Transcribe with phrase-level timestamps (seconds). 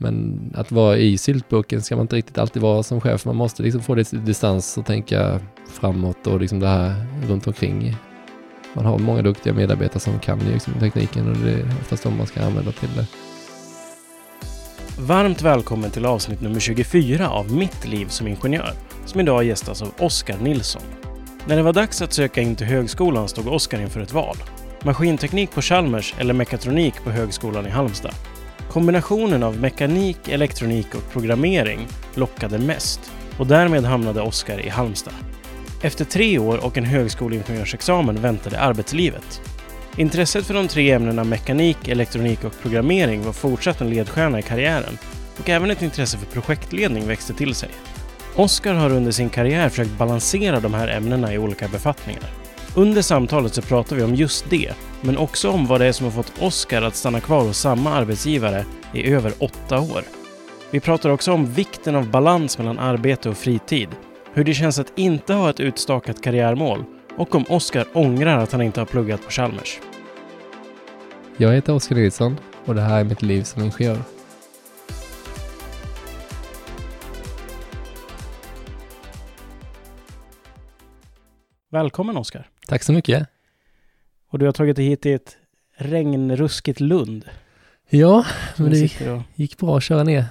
[0.00, 3.24] Men att vara i syltburken ska man inte riktigt alltid vara som chef.
[3.24, 7.96] Man måste liksom få lite distans och tänka framåt och liksom det här runt omkring.
[8.72, 12.26] Man har många duktiga medarbetare som kan liksom tekniken och det är oftast de man
[12.26, 13.06] ska använda till det.
[15.00, 18.72] Varmt välkommen till avsnitt nummer 24 av Mitt liv som ingenjör,
[19.06, 20.82] som idag gästas av Oskar Nilsson.
[21.46, 24.36] När det var dags att söka in till högskolan stod Oskar inför ett val.
[24.84, 28.14] Maskinteknik på Chalmers eller mekatronik på Högskolan i Halmstad.
[28.72, 35.14] Kombinationen av mekanik, elektronik och programmering lockade mest och därmed hamnade Oskar i Halmstad.
[35.82, 39.40] Efter tre år och en högskoleingenjörsexamen väntade arbetslivet.
[39.96, 44.98] Intresset för de tre ämnena mekanik, elektronik och programmering var fortsatt en ledstjärna i karriären
[45.38, 47.70] och även ett intresse för projektledning växte till sig.
[48.34, 52.47] Oskar har under sin karriär försökt balansera de här ämnena i olika befattningar.
[52.74, 56.04] Under samtalet så pratar vi om just det, men också om vad det är som
[56.04, 58.64] har fått Oskar att stanna kvar hos samma arbetsgivare
[58.94, 60.02] i över åtta år.
[60.70, 63.88] Vi pratar också om vikten av balans mellan arbete och fritid,
[64.32, 66.84] hur det känns att inte ha ett utstakat karriärmål
[67.16, 69.78] och om Oskar ångrar att han inte har pluggat på Chalmers.
[71.36, 73.98] Jag heter Oskar Nilsson och det här är mitt liv som ingenjör.
[81.70, 82.57] Välkommen Oskar!
[82.68, 83.28] Tack så mycket.
[84.30, 85.36] Och du har tagit dig hit till ett
[85.76, 87.24] regnruskigt Lund.
[87.88, 88.24] Ja,
[88.56, 89.22] men det och...
[89.34, 90.24] gick bra att köra ner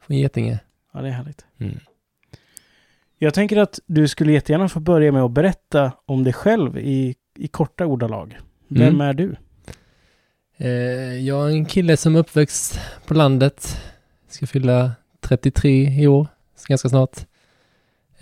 [0.00, 0.58] från Getinge.
[0.92, 1.46] Ja, det är härligt.
[1.58, 1.78] Mm.
[3.18, 7.14] Jag tänker att du skulle jättegärna få börja med att berätta om dig själv i,
[7.36, 8.38] i korta ordalag.
[8.68, 9.00] Vem Mm.
[9.00, 9.36] är du?
[10.56, 10.68] Eh,
[11.26, 13.80] jag är en kille som är uppväxt på landet.
[14.28, 16.26] Ska fylla 33 i år,
[16.68, 17.26] ganska snart.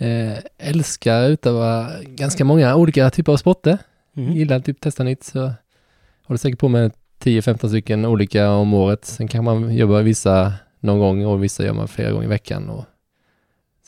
[0.03, 3.77] Eh, älskar att utöva ganska många olika typer av sporter.
[4.15, 4.33] Mm.
[4.33, 5.53] Gillar typ testa nytt så
[6.23, 9.05] håller säkert på med 10-15 stycken olika om året.
[9.05, 12.69] Sen kan man jobba vissa någon gång och vissa gör man flera gånger i veckan.
[12.69, 12.85] Och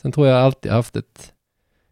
[0.02, 1.32] sen tror jag alltid haft ett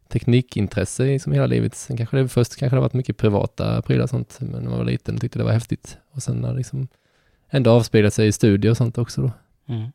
[0.08, 1.74] teknikintresse i som hela livet.
[1.74, 4.38] Sen kanske det först kanske det varit mycket privata prylar och sånt.
[4.40, 5.98] Men när man var liten tyckte det var häftigt.
[6.10, 6.88] Och sen har det liksom
[7.50, 9.32] ändå avspeglat sig i studier och sånt också då.
[9.74, 9.90] Mm.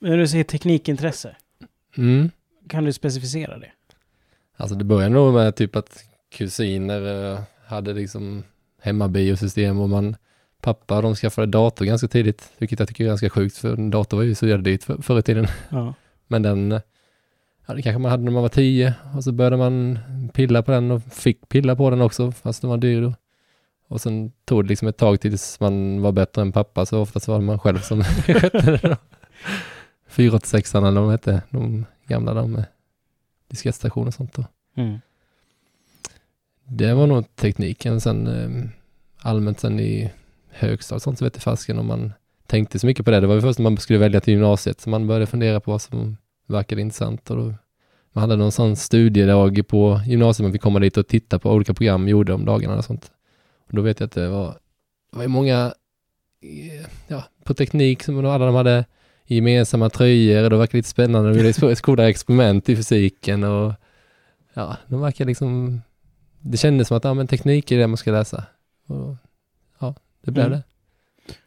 [0.00, 1.36] När du säger teknikintresse,
[1.98, 2.30] Mm.
[2.68, 3.70] Kan du specificera det?
[4.56, 8.42] Alltså det började nog med typ att kusiner eh, hade liksom
[8.82, 10.16] hemmabiosystem och man
[10.60, 14.16] pappa de skaffade dator ganska tidigt, vilket jag tycker är ganska sjukt för en dator
[14.16, 15.46] var ju så jävla dyrt för, förr i tiden.
[15.68, 15.94] Ja.
[16.26, 16.80] Men den, eh,
[17.66, 19.98] ja, det kanske man hade när man var tio och så började man
[20.34, 23.14] pilla på den och fick pilla på den också fast den var dyr då.
[23.88, 27.28] Och sen tog det liksom ett tag tills man var bättre än pappa så oftast
[27.28, 28.96] var det man själv som skötte det då.
[30.08, 32.64] 486 eller vad de hette, de gamla de med
[33.94, 34.44] och sånt då.
[34.74, 34.98] Mm.
[36.64, 38.00] Det var nog tekniken.
[38.00, 38.70] Sen eh,
[39.18, 40.12] allmänt sen i
[40.48, 42.12] högstadiet sånt så vet jag fasken om man
[42.46, 43.20] tänkte så mycket på det.
[43.20, 45.70] Det var ju först när man skulle välja till gymnasiet som man började fundera på
[45.70, 47.30] vad som verkade intressant.
[47.30, 47.54] Och då,
[48.12, 51.74] man hade någon sån studiedag på gymnasiet, man fick komma dit och titta på olika
[51.74, 53.10] program gjorde om dagarna och sånt.
[53.66, 54.58] Och då vet jag att det var,
[55.12, 55.74] det var många,
[56.40, 58.84] eh, ja, på teknik som alla de hade
[59.26, 61.32] gemensamma tröjor och det verkade lite spännande.
[61.34, 63.72] De gjorde skola experiment i fysiken och
[64.54, 65.80] ja, de verkar liksom
[66.40, 68.44] det kändes som att ja, men teknik är det man ska läsa.
[68.86, 69.16] Och,
[69.78, 69.94] ja,
[70.24, 70.58] det blev Mm.
[70.58, 70.64] det.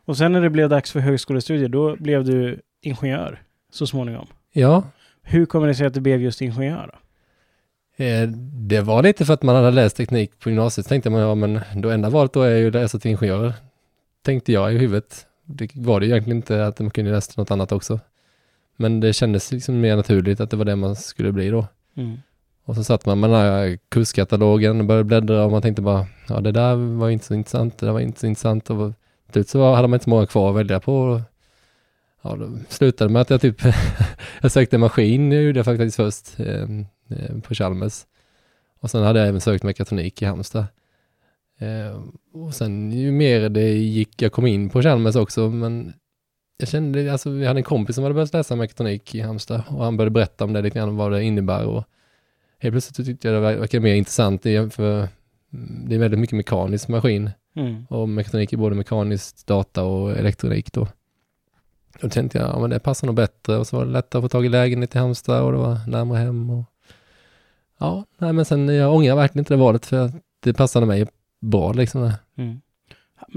[0.05, 3.41] Och sen när det blev dags för högskolestudier, då blev du ingenjör
[3.71, 4.27] så småningom.
[4.51, 4.83] Ja,
[5.21, 6.91] Hur kommer det sig att du blev just ingenjör?
[7.97, 8.03] Då?
[8.03, 10.85] eh, det var lite för att man hade läst teknik på gymnasiet.
[10.85, 13.53] Så tänkte man, ja men då enda valet då är ju att läsa till ingenjör.
[14.25, 15.25] Tänkte jag i huvudet.
[15.51, 17.99] Det var det egentligen inte att man kunde läsa något annat också.
[18.75, 21.67] Men det kändes liksom mer naturligt att det var det man skulle bli då.
[21.95, 22.17] Mm.
[22.65, 26.07] Och så satt man med den här kurskatalogen och började bläddra och man tänkte bara,
[26.27, 28.69] ja det där var inte så intressant, det där var inte så intressant.
[28.69, 28.93] Och
[29.25, 31.21] till slut så hade man inte så många kvar att välja på.
[32.21, 33.61] Ja, då slutade med att jag typ,
[34.41, 36.63] jag sökte maskin, det gjorde jag faktiskt först eh,
[37.09, 38.05] eh, på Chalmers.
[38.79, 40.65] Och sen hade jag även sökt mekatronik i Halmstad.
[41.59, 42.01] Eh,
[42.33, 45.93] och sen ju mer det gick, jag kom in på Chalmers också, men
[46.57, 49.83] jag kände, alltså vi hade en kompis som hade börjat läsa mekatronik i Halmstad och
[49.83, 51.83] han började berätta om det lite grann, vad det innebär och
[52.59, 55.07] helt plötsligt tyckte jag det verkade mer intressant för
[55.53, 57.85] mm, det är väldigt mycket mekanisk maskin Mm.
[57.89, 60.87] och mekatronik är både mekaniskt data och elektronik då.
[62.01, 64.23] Då tänkte jag, ja men det passar nog bättre och så var det lättare att
[64.23, 66.65] få tag i lägenhet i Halmstad och det var närmare hem och
[67.79, 71.07] ja, nej men sen jag ångrar verkligen inte det valet för att det passade mig
[71.39, 72.11] bra liksom.
[72.35, 72.61] Mm.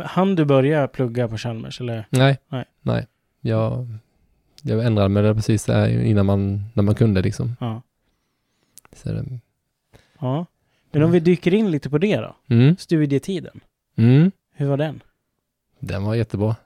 [0.04, 2.06] Hann du börja plugga på Chalmers eller?
[2.10, 2.64] Nej, Nej.
[2.82, 3.06] nej.
[3.40, 3.86] Jag,
[4.62, 7.56] jag ändrade mig där precis innan man, när man kunde liksom.
[7.60, 7.82] Ja.
[8.92, 9.24] Så det,
[10.20, 10.46] ja.
[10.90, 12.36] Men om vi dyker in lite på det då.
[12.48, 13.60] mm, Studietiden.
[13.96, 14.30] mm.
[14.54, 15.02] Hur var den?
[15.78, 16.56] Den var jättebra.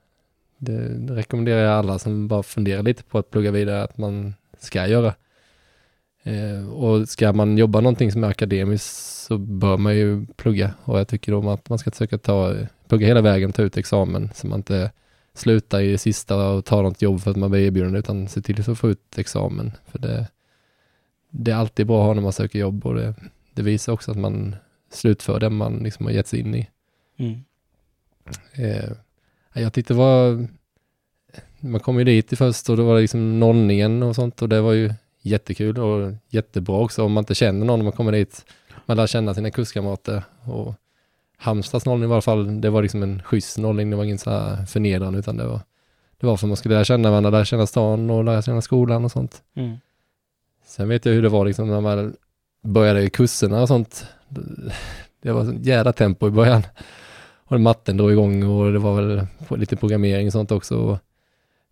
[0.59, 0.79] det
[1.15, 5.15] rekommenderar jag alla som bara funderar lite på att plugga vidare att man ska göra.
[6.26, 8.96] Eh, och ska man jobba någonting som är akademiskt
[9.26, 12.55] så bör man ju plugga och jag tycker då att man ska försöka ta,
[12.88, 14.90] plugga hela vägen, ta ut examen så man inte
[15.34, 18.40] slutar i det sista och tar något jobb för att man blir erbjuden utan se
[18.40, 19.73] till att få ut examen.
[19.87, 20.26] För det,
[21.31, 23.14] det är alltid bra att ha när man söker jobb och det,
[23.55, 24.56] det visar också att man
[24.93, 26.69] slutför det man liksom har gett sig in i.
[27.17, 27.40] Mm.
[28.52, 28.93] Eh,
[29.52, 30.49] jag tyckte det var,
[31.61, 34.73] man kom ju dit först och det var liksom nollningen och sånt och det var
[34.73, 34.93] ju
[35.26, 38.44] jättekul och jättebra också om man inte känner någon när man kommer dit.
[38.87, 40.75] Man lär känna sina kurskamrater och
[41.38, 44.19] Halmstads nollning var i alla fall, det var liksom en schysst nollning, det var ingen
[44.19, 45.61] så här förnedrande utan det var,
[46.20, 48.62] det var för att man skulle lära känna varandra, lära känna stan och lära känna
[48.62, 49.43] skolan och sånt.
[49.55, 49.76] Mm.
[50.67, 52.17] Sen vet jag hur det var liksom när man
[52.62, 54.06] började i kurserna och sånt.
[55.23, 56.62] Det var sånt jävla tempo i början.
[57.49, 60.99] Och matten drog igång och det var väl lite programmering och sånt också.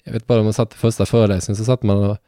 [0.04, 2.18] Jag vet bara om man satt i första föreläsningen så satt man och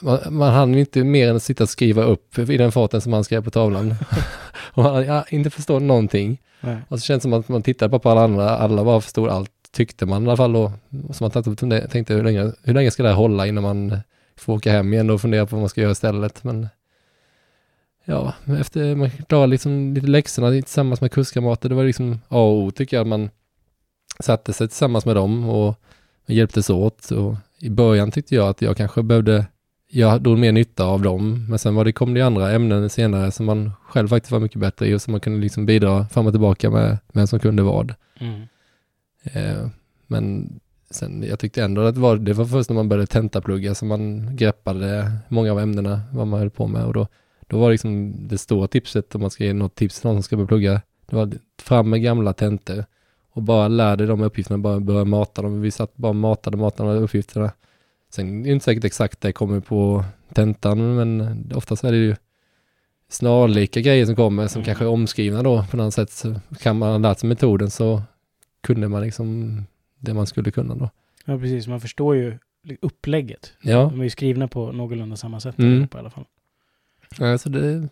[0.00, 3.10] man, man hann inte mer än att sitta och skriva upp i den farten som
[3.10, 3.94] man skrev på tavlan.
[4.74, 6.40] och man ja, inte förstått någonting.
[6.60, 6.76] Nej.
[6.88, 9.28] Och så känns det som att man tittade bara på alla andra, alla bara förstod
[9.28, 10.72] allt, tyckte man i alla fall då.
[11.12, 13.98] Så man tänkte, tänkte hur, länge, hur länge ska det här hålla innan man
[14.36, 16.44] får åka hem igen och fundera på vad man ska göra istället.
[16.44, 16.68] Men
[18.04, 22.62] ja, efter man klarade liksom lite läxorna tillsammans med kurskamrater, det var liksom A och
[22.62, 23.30] O tycker jag, man
[24.20, 25.80] satte sig tillsammans med dem och
[26.26, 27.10] hjälptes åt.
[27.10, 29.46] Och I början tyckte jag att jag kanske behövde,
[29.96, 33.30] jag drog mer nytta av dem, men sen var det, kom det andra ämnen senare
[33.30, 36.26] som man själv faktiskt var mycket bättre i och som man kunde liksom bidra fram
[36.26, 37.94] och tillbaka med vem som kunde vad.
[38.20, 38.42] Mm.
[39.22, 39.68] Eh,
[40.06, 40.52] men
[40.90, 43.88] sen, jag tyckte ändå att det var, det var först när man började tentaplugga som
[43.88, 47.06] man greppade många av ämnena, vad man höll på med och då,
[47.46, 50.22] då var liksom det stora tipset, om man ska ge något tips till någon som
[50.22, 51.32] ska börja plugga, det var
[51.62, 52.84] fram med gamla tentor
[53.30, 55.60] och bara lär dig de uppgifterna, bara börja mata dem.
[55.60, 57.52] Vi satt bara och matade, matade de uppgifterna.
[58.14, 62.16] Sen är det inte säkert exakt det kommer på tentan, men oftast är det ju
[63.08, 64.64] snarlika grejer som kommer, som Mm.
[64.66, 66.10] kanske är omskrivna då på något sätt.
[66.10, 68.02] Så kan man ha lärt sig metoden så
[68.60, 69.60] kunde man liksom
[69.98, 70.90] det man skulle kunna då.
[71.24, 71.66] Ja, precis.
[71.66, 72.38] Man förstår ju
[72.80, 73.52] upplägget.
[73.62, 75.70] Ja, De är ju skrivna på någorlunda samma sätt Mm.
[75.72, 76.24] allihopa i alla fall.
[77.20, 77.88] alltså det,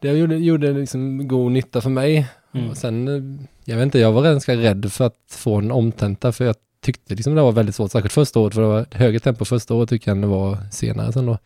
[0.00, 2.26] det gjorde, gjorde liksom god nytta för mig.
[2.54, 2.70] Mm.
[2.70, 6.32] Och sen, eh, jag vet inte, jag var ganska rädd för att få en omtenta
[6.32, 9.18] för jag tyckte liksom det var väldigt svårt, särskilt första året, för det var högre
[9.18, 11.38] tempo första året tycker jag än det var senare sen då.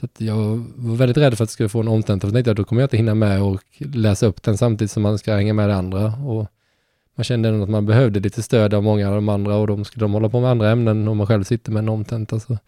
[0.00, 0.36] Så att jag
[0.76, 2.64] var väldigt rädd för att jag skulle få en omtenta, för jag tänkte att då
[2.64, 5.68] kommer jag inte hinna med och läsa upp den samtidigt som man ska hänga med
[5.68, 6.06] det andra.
[6.06, 6.46] Och
[7.14, 9.84] man kände ändå att man behövde lite stöd av många av de andra och de
[9.84, 12.30] skulle de hålla på med andra ämnen om man själv sitter med en omtenta.
[12.30, 12.64] Så alltså.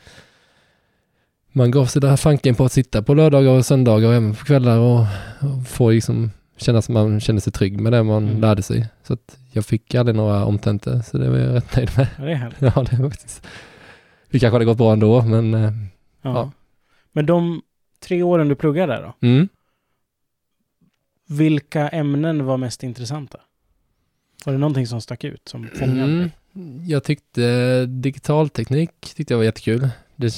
[1.53, 4.35] man gav sig den här fanken på att sitta på lördagar och söndagar och även
[4.35, 5.01] på kvällar och,
[5.41, 8.41] och få liksom känna att man kände sig trygg med det man Mm.
[8.41, 8.89] lärde sig.
[9.03, 12.09] Så att jag fick aldrig några omtentor, så det var jag rätt nöjd med.
[12.19, 12.61] Ja, det är härligt.
[12.77, 13.47] Ja, det var faktiskt...
[14.31, 15.55] Vi kanske hade gått bra ändå, men...
[15.55, 15.73] eh,
[16.23, 16.33] Ja.
[16.35, 16.53] Ja.
[17.13, 17.63] Men de
[18.01, 19.27] tre åren du pluggade där då?
[19.27, 19.49] Mm.
[21.29, 23.39] Vilka ämnen var mest intressanta?
[24.45, 26.87] Var det någonting som stack ut, som fångade Mm.
[26.87, 29.89] Jag tyckte digitalteknik tyckte jag var jättekul.
[30.17, 30.35] Det,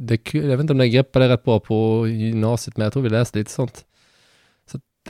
[0.00, 3.08] det, jag vet inte om det greppade rätt bra på gymnasiet, men jag tror vi
[3.08, 3.84] läste lite sånt.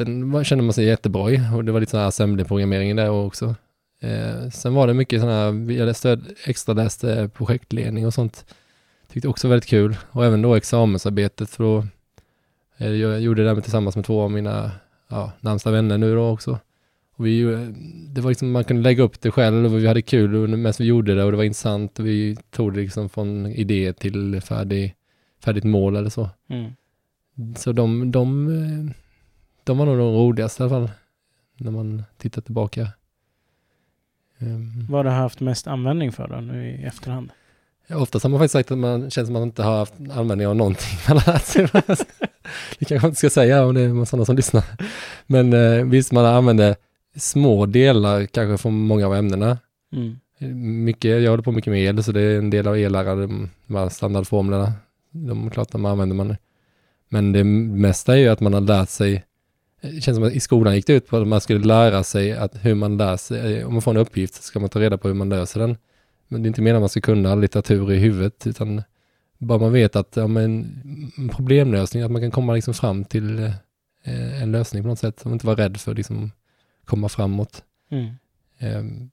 [0.04, 3.54] Den kände man sig jättebra i och det var lite sån här assembly-programmering där också.
[4.00, 8.54] Eh, sen var det mycket sådana här, jag läste, extra läste projektledning och sånt.
[9.12, 9.96] Tyckte också väldigt kul.
[10.10, 11.86] Och även då examensarbetet för då,
[12.76, 14.70] eh, jag gjorde det där tillsammans med två av mina
[15.08, 16.58] ja, närmsta vänner nu då också.
[17.16, 17.42] Och vi,
[18.08, 20.84] det var liksom, man kunde lägga upp det själv och vi hade kul medan vi
[20.84, 24.94] gjorde det och det var intressant och vi tog det liksom från idé till färdig,
[25.44, 26.30] färdigt mål eller så.
[26.48, 26.72] Mm.
[27.56, 28.94] Så de, de, eh,
[29.68, 30.90] de var nog de roligaste i alla fall,
[31.56, 32.88] när man tittar tillbaka.
[34.38, 37.30] Ehm, Vad har du haft mest användning för då, nu i efterhand?
[37.90, 40.46] Oftast har man faktiskt sagt att man känns som att man inte har haft användning
[40.46, 41.68] av någonting man har lärt sig.
[42.78, 44.64] det kanske man inte ska säga om det är sådana som lyssnar.
[45.26, 46.76] Men eh, visst, man använder
[47.16, 49.58] små delar kanske från många av ämnena.
[49.92, 50.18] Mm.
[50.84, 53.50] Mycket, jag håller på mycket med el, så det är en del av ellära, de
[53.66, 54.72] de här standardformlerna.
[55.10, 56.36] De klart, de använder man.
[57.08, 59.24] Men det mesta är ju att man har lärt sig,
[59.80, 62.32] det känns som att i skolan gick det ut på att man skulle lära sig
[62.32, 64.98] att hur man lär sig, om man får en uppgift så ska man ta reda
[64.98, 65.76] på hur man löser den.
[66.28, 68.82] Men det är inte meningen att man ska kunna litteratur i huvudet, utan
[69.38, 70.82] bara man vet att ja, men,
[71.16, 73.38] en problemlösning, att man kan komma liksom fram till
[74.04, 76.30] eh, en lösning på något sätt, och inte vara rädd för att liksom
[76.84, 77.62] komma framåt.
[77.90, 79.10] Mm.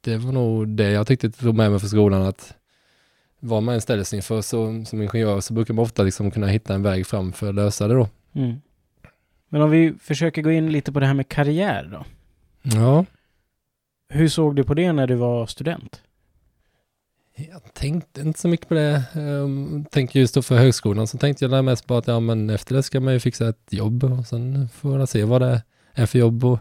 [0.00, 2.54] Det var nog det jag tyckte tog med mig för skolan att
[3.40, 6.46] vad man än ställer sig inför så, som ingenjör så brukar man ofta liksom kunna
[6.46, 8.08] hitta en väg fram för att lösa det då.
[8.32, 8.60] Mm.
[9.48, 12.04] Men om vi försöker gå in lite på det här med karriär då.
[12.62, 13.04] Ja,
[14.08, 16.00] Hur såg du på det när du var student?
[17.36, 19.02] Jag tänkte inte så mycket på det.
[19.14, 22.74] Jag tänker just då för högskolan så tänkte jag mest på att ja, men efter
[22.74, 25.62] det ska man ju fixa ett jobb och sen får man se vad det
[25.94, 26.44] är för jobb.
[26.44, 26.58] Och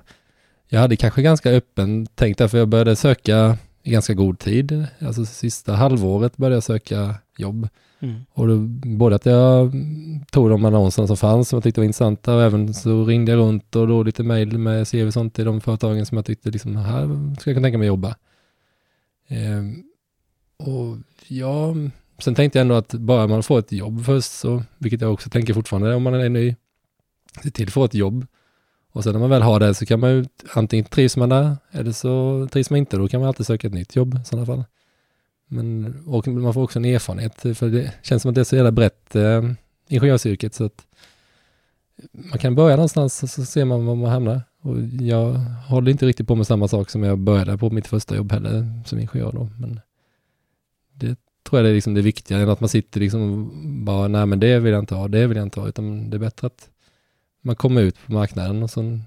[0.67, 4.87] jag hade kanske ganska öppen tänkt därför jag började söka i ganska god tid.
[4.99, 7.69] Alltså sista halvåret började jag söka jobb.
[8.05, 8.25] Mm.
[8.33, 8.57] Och då,
[8.97, 9.71] både att jag
[10.31, 13.39] tog de annonserna som fanns som jag tyckte var intressanta och även så ringde jag
[13.39, 16.51] runt och då lite mejl med CV och sånt till de företagen som jag tyckte
[16.51, 18.15] liksom, här ska jag kunna tänka mig jobba.
[19.27, 19.83] Ehm,
[20.57, 20.97] och
[21.27, 21.75] ja,
[22.19, 25.29] sen tänkte jag ändå att bara man får ett jobb först, så, vilket jag också
[25.29, 26.55] tänker fortfarande om man är ny,
[27.43, 28.25] se till att få ett jobb.
[28.91, 31.57] Och sen när man väl har det så kan man ju, antingen trivs man där,
[31.71, 34.45] eller så trivs man inte, då kan man alltid söka ett nytt jobb i sådana
[34.45, 34.63] fall.
[35.47, 38.55] Men och man får också en erfarenhet, för det känns som att det är så
[38.55, 39.51] jävla brett, eh,
[39.87, 40.87] ingenjörsyrket, så att
[42.11, 44.41] man kan börja någonstans och så ser man var man hamnar.
[44.61, 45.33] Och jag
[45.67, 48.81] håller inte riktigt på med samma sak som jag började på mitt första jobb heller
[48.85, 49.49] som ingenjör då.
[49.59, 49.79] Men
[50.93, 53.51] det tror jag är liksom det viktiga, än att man sitter liksom
[53.85, 56.17] bara, nej men det vill jag inte ha, det vill jag inte ha, utan det
[56.17, 56.69] är bättre att
[57.41, 58.99] man kommer ut på marknaden och så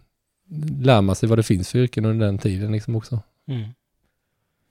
[0.81, 3.21] lär man sig vad det finns för yrken under den tiden liksom också.
[3.49, 3.69] Mm.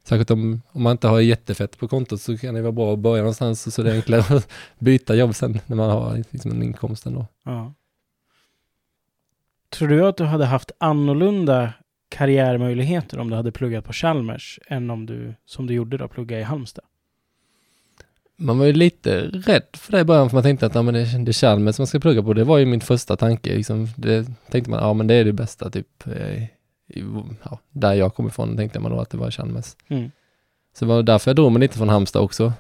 [0.07, 2.99] Särskilt om, om man inte har jättefett på kontot så kan det vara bra att
[2.99, 4.49] börja någonstans så det är enklare att
[4.79, 7.25] byta jobb sen när man har liksom en inkomst ändå.
[7.43, 7.73] Ja.
[9.69, 11.73] Tror du att du hade haft annorlunda
[12.09, 16.39] karriärmöjligheter om du hade pluggat på Chalmers än om du, som du gjorde då, plugga
[16.39, 16.85] i Halmstad?
[18.35, 20.93] Man var ju lite rädd för det i början, för man tänkte att ja, men
[20.93, 22.33] det, det är Chalmers man ska plugga på.
[22.33, 23.55] Det var ju min första tanke.
[23.55, 23.87] Liksom.
[23.95, 26.03] Det tänkte man, ja men det är det bästa, typ.
[26.87, 27.03] Eh,
[27.43, 29.75] ja, där jag kommer ifrån tänkte man då att det var Chalmers.
[29.87, 30.11] Mm.
[30.73, 32.53] Så det var därför jag drog mig lite från Halmstad också.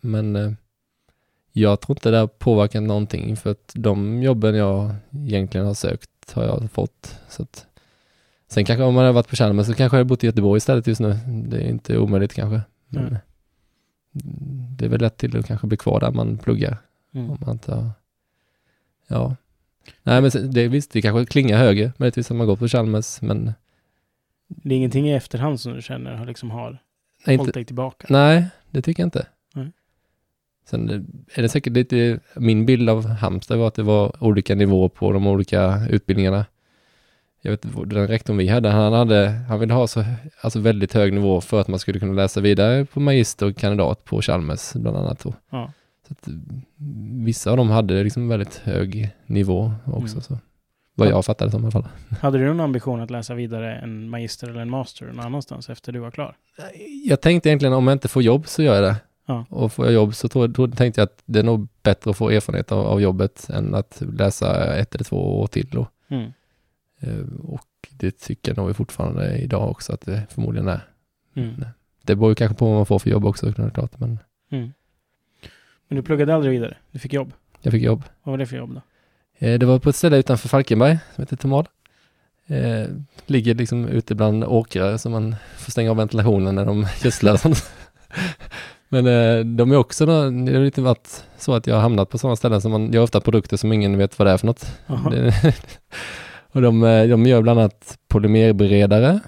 [0.00, 0.52] Men eh,
[1.52, 6.32] jag tror inte det har påverkat någonting, för att de jobben jag egentligen har sökt
[6.32, 7.18] har jag fått.
[7.28, 7.66] Så att,
[8.48, 10.58] sen kanske om man har varit på Chalmers så kanske jag har bott i Göteborg
[10.58, 11.18] istället just nu.
[11.26, 12.60] Det är inte omöjligt kanske.
[12.88, 13.18] Men mm.
[14.76, 16.76] Det är väl lätt till att kanske bli kvar där man pluggar.
[17.14, 17.30] Mm.
[17.30, 17.90] Om man inte har,
[19.06, 19.36] ja.
[20.02, 23.52] Nej men det, visst, det kanske klingar högre möjligtvis om man går på Chalmers, men
[24.48, 26.78] Det är ingenting i efterhand som du känner har liksom har
[27.26, 28.06] nej, hållit dig tillbaka?
[28.10, 29.26] Nej, det tycker jag inte.
[29.54, 29.72] Mm.
[30.64, 30.90] Sen
[31.34, 35.12] är det säkert lite, min bild av Halmstad var att det var olika nivåer på
[35.12, 36.46] de olika utbildningarna.
[37.40, 40.04] Jag vet, den rektorn vi hade, han, hade, han ville ha så,
[40.40, 44.04] alltså väldigt hög nivå för att man skulle kunna läsa vidare på magister och kandidat
[44.04, 45.26] på Chalmers bland annat.
[45.50, 45.72] Ja.
[46.10, 46.28] Att,
[47.24, 50.14] vissa av dem hade liksom väldigt hög nivå också.
[50.14, 50.22] Mm.
[50.22, 50.38] Så.
[50.94, 51.88] Vad jag fattade som i alla fall.
[52.20, 55.92] Hade du någon ambition att läsa vidare en magister eller en master någon annanstans efter
[55.92, 56.36] du var klar?
[57.04, 58.96] Jag tänkte egentligen om jag inte får jobb så gör jag det.
[59.26, 59.46] Ja.
[59.48, 62.16] Och får jag jobb så tror, då tänkte jag att det är nog bättre att
[62.16, 65.86] få erfarenhet av, av jobbet än att läsa ett eller två år till då.
[66.08, 66.32] Mm.
[67.06, 70.80] Uh, och det tycker jag nog fortfarande idag också att det förmodligen är.
[71.34, 71.64] Mm.
[72.02, 74.18] Det beror ju kanske på vad man får för jobb också, klart, men...
[74.50, 74.72] Mm.
[75.88, 76.76] Men du pluggade aldrig vidare?
[76.90, 77.32] Du fick jobb?
[77.62, 78.02] Jag fick jobb.
[78.22, 79.46] Vad var det för jobb då?
[79.46, 81.68] Uh, det var på ett ställe utanför Falkenberg som heter Tomal.
[82.50, 82.86] Uh,
[83.26, 87.40] ligger liksom ute bland åkrar så man får stänga av ventilationen när de gödslar.
[88.88, 92.18] Men eh, de är också, det har lite varit så att jag har hamnat på
[92.18, 94.66] sådana ställen som man gör ofta produkter som ingen vet vad det är för något.
[96.52, 99.20] och de, eh, de gör bland annat polymerberedare.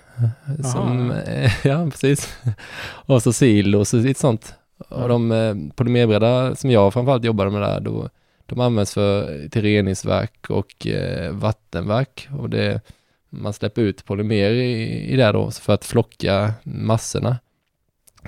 [0.73, 1.14] Som,
[1.64, 2.38] ja, precis.
[2.83, 4.55] och så silos och lite sånt.
[4.90, 8.09] Och de eh, polymerberedare som jag framförallt jobbade med där, då,
[8.47, 12.28] de används för, till reningsverk och eh, vattenverk.
[12.38, 12.80] Och det,
[13.28, 17.38] man släpper ut polymer i, i det då för att flocka massorna.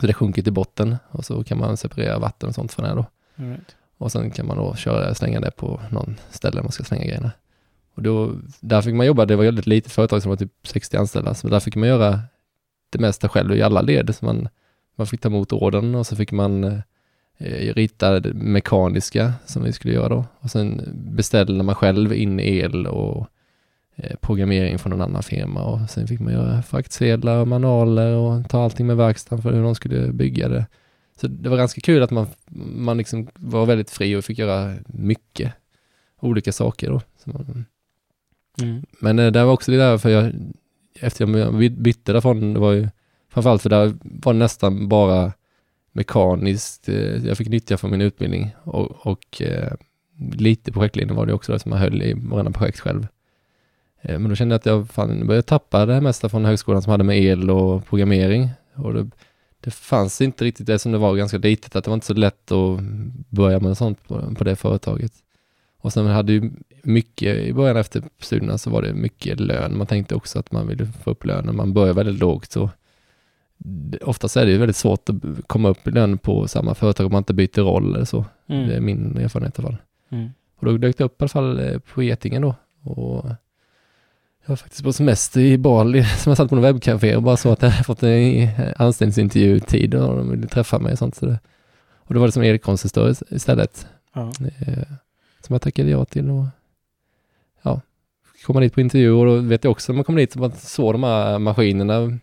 [0.00, 2.94] Så det sjunker till botten och så kan man separera vatten och sånt från det
[2.94, 3.06] då.
[3.34, 3.76] Right.
[3.98, 7.30] Och sen kan man då köra, slänga det på någon ställe man ska slänga grejerna.
[7.94, 10.96] Och då, där fick man jobba, det var väldigt litet företag som var typ 60
[10.96, 12.20] anställda, så där fick man göra
[12.90, 14.14] det mesta själv i alla led.
[14.14, 14.48] Så man,
[14.96, 19.72] man fick ta emot orden och så fick man eh, rita det mekaniska som vi
[19.72, 20.24] skulle göra då.
[20.40, 23.28] Och sen beställde man själv in el och
[23.96, 28.48] Eh, programmering från någon annan firma och sen fick man göra fraktsedlar och manualer och
[28.48, 30.66] ta allting med verkstaden för hur de skulle bygga det.
[31.20, 32.26] Så det var ganska kul att man,
[32.76, 35.52] man liksom var väldigt fri och fick göra mycket
[36.20, 37.00] olika saker då.
[37.24, 37.64] Man,
[38.62, 38.82] mm.
[38.98, 40.32] Men eh, det var också det där för jag,
[41.00, 42.88] efter jag bytte därifrån, det var ju
[43.32, 45.32] framförallt för där var nästan bara
[45.92, 49.72] mekaniskt, eh, jag fick nyttja från min utbildning och, och eh,
[50.32, 53.06] lite projektlinje var det också som jag höll i varenda projekt själv.
[54.02, 56.90] Eh, men då kände jag att jag fan, började tappa det mesta från högskolan som
[56.90, 58.50] hade med el och programmering.
[58.74, 59.10] Och det,
[59.60, 62.14] det fanns inte riktigt det som det var ganska litet, att det var inte så
[62.14, 62.80] lätt att
[63.28, 65.12] börja med sånt på, på det företaget.
[65.78, 66.50] Och sen hade ju
[66.82, 69.78] mycket, i början efter studierna så var det mycket lön.
[69.78, 71.56] Man tänkte också att man ville få upp lönen.
[71.56, 72.70] Man började väldigt lågt så
[74.00, 75.16] oftast är det ju väldigt svårt att
[75.46, 78.24] komma upp i lön på samma företag om man inte byter roll eller så.
[78.48, 78.68] Mm.
[78.68, 79.78] Det är min erfarenhet i alla fall.
[80.08, 80.30] Mm.
[80.56, 82.54] Och då dök det upp i alla fall eh, på Getinge då.
[82.82, 83.24] Och
[84.42, 87.36] jag var faktiskt på semester i Bali som jag satt på en webbcafé och bara
[87.36, 91.14] så att jag hade fått en anställningsintervjutid och de ville träffa mig och sånt.
[91.14, 91.38] Så det,
[91.96, 93.86] och då var det som elkonsistör istället.
[94.14, 94.32] Ja.
[94.40, 94.82] Eh,
[95.40, 96.44] som jag tackade ja till och
[97.62, 97.80] ja,
[98.46, 100.52] komma dit på intervju och då vet jag också när man kommer dit så man
[100.52, 102.18] såg de här maskinerna.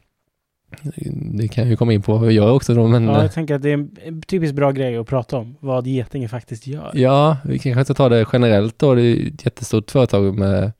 [1.33, 3.33] Det kan ju komma in på hur jag gör också då men ja, ja, jag
[3.33, 5.55] tänker att det är en typiskt bra grej att prata om.
[5.59, 6.91] Vad Getinge faktiskt gör.
[6.93, 8.95] ja vi kanske ska ta det generellt då.
[8.95, 10.71] Det är ett jättestort företag med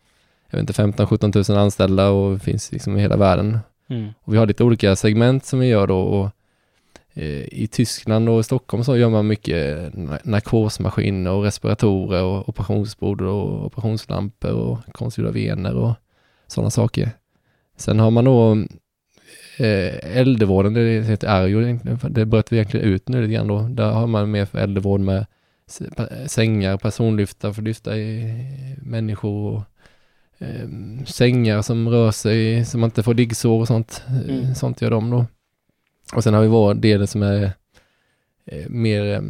[0.50, 3.60] jag vet inte 15-17 000 anställda och finns liksom i hela världen.
[3.90, 4.10] Mm.
[4.22, 6.00] Och vi har lite olika segment som vi gör då.
[6.00, 6.30] Och,
[7.14, 13.22] eh, I Tyskland och Stockholm så gör man mycket na- narkosmaskiner och respiratorer och operationsbord
[13.22, 15.94] och operationslampor och konstgjorda vener och
[16.48, 17.10] sådana saker.
[17.78, 18.58] Sen har man då
[19.60, 23.62] eh, äldrevården, det heter Arjo, det bröt vi egentligen ut nu lite grann då.
[23.62, 25.26] Där har man mer för äldrevård med
[26.28, 28.34] sängar, personlyftar för att lyfta i
[28.82, 29.64] människor och
[30.38, 30.70] eh,
[31.06, 34.04] sängar som rör sig så man inte får liggsår och sånt.
[34.08, 34.56] Eh, Mm.
[34.56, 35.26] Sånt gör de då.
[36.14, 37.52] Och sen har vi vår del som är
[38.46, 39.22] eh, mer, eh,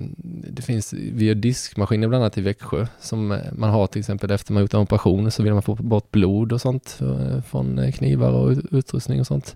[0.51, 4.53] det finns, vi gör diskmaskiner bland annat i Växjö som man har till exempel efter
[4.53, 7.00] man gjort en operation så vill man få bort blod och sånt
[7.48, 9.55] från knivar och ut- utrustning och sånt.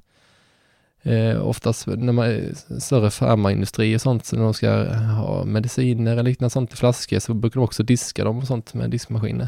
[1.06, 6.12] Eh, oftast när man är större farmaindustri och sånt, så när de ska ha mediciner
[6.12, 9.48] eller liknande sånt i flaskor så brukar de också diska dem och sånt med diskmaskiner.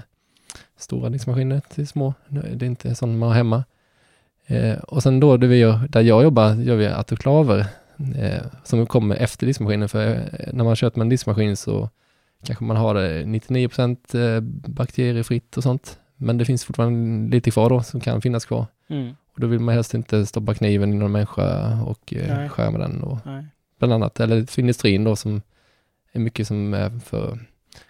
[0.77, 3.63] Stora diskmaskiner till små, det är inte sånt man har hemma.
[4.45, 7.65] Eh, och sen då det vi gör, där jag jobbar, gör vi autoklaver
[8.15, 9.89] eh, som kommer efter diskmaskinen.
[9.89, 11.89] För eh, när man kört med en diskmaskin så
[12.45, 15.99] kanske man har det 99% eh, bakteriefritt och sånt.
[16.17, 18.65] Men det finns fortfarande lite kvar då som kan finnas kvar.
[18.89, 19.15] Mm.
[19.35, 22.79] Och då vill man helst inte stoppa kniven i någon människa och eh, skära med
[22.79, 23.03] den.
[23.03, 23.45] Och, Nej.
[23.79, 25.41] bland annat, eller för industrin då som
[26.11, 27.39] är mycket som är för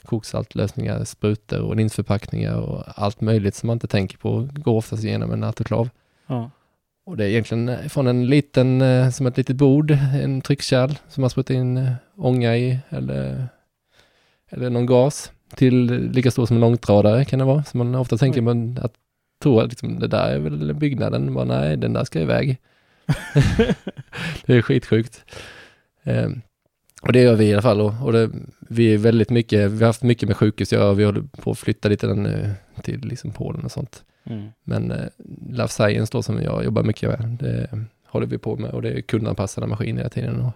[0.05, 5.31] koksaltlösningar, sprutor och linsförpackningar och allt möjligt som man inte tänker på går oftast igenom
[5.31, 5.89] en autoklav.
[6.27, 6.51] Ja.
[7.05, 9.91] Och det är egentligen från en liten, eh, som ett litet bord,
[10.21, 13.47] en tryckkärl som man sprutar in eh, ånga i eller,
[14.49, 17.63] eller någon gas till lika stor som en långtradare kan det vara.
[17.63, 18.93] Så man ofta tänker man att
[19.45, 22.57] tror att liksom, det där är väl byggnaden, bara, nej den där ska iväg.
[24.45, 25.25] det är skitsjukt.
[26.03, 26.29] Eh,
[27.01, 28.29] och det gör vi i alla fall och, och det,
[28.59, 31.51] vi är väldigt mycket, vi har haft mycket med sjukhus att göra, vi håller på
[31.51, 34.03] att flytta lite den eh, till liksom Polen och sånt.
[34.23, 34.49] Mm.
[34.63, 35.05] Men eh,
[35.49, 38.89] Life Science då som jag jobbar mycket med, det håller vi på med och det
[38.89, 40.41] är kundanpassade maskiner hela tiden.
[40.41, 40.53] Och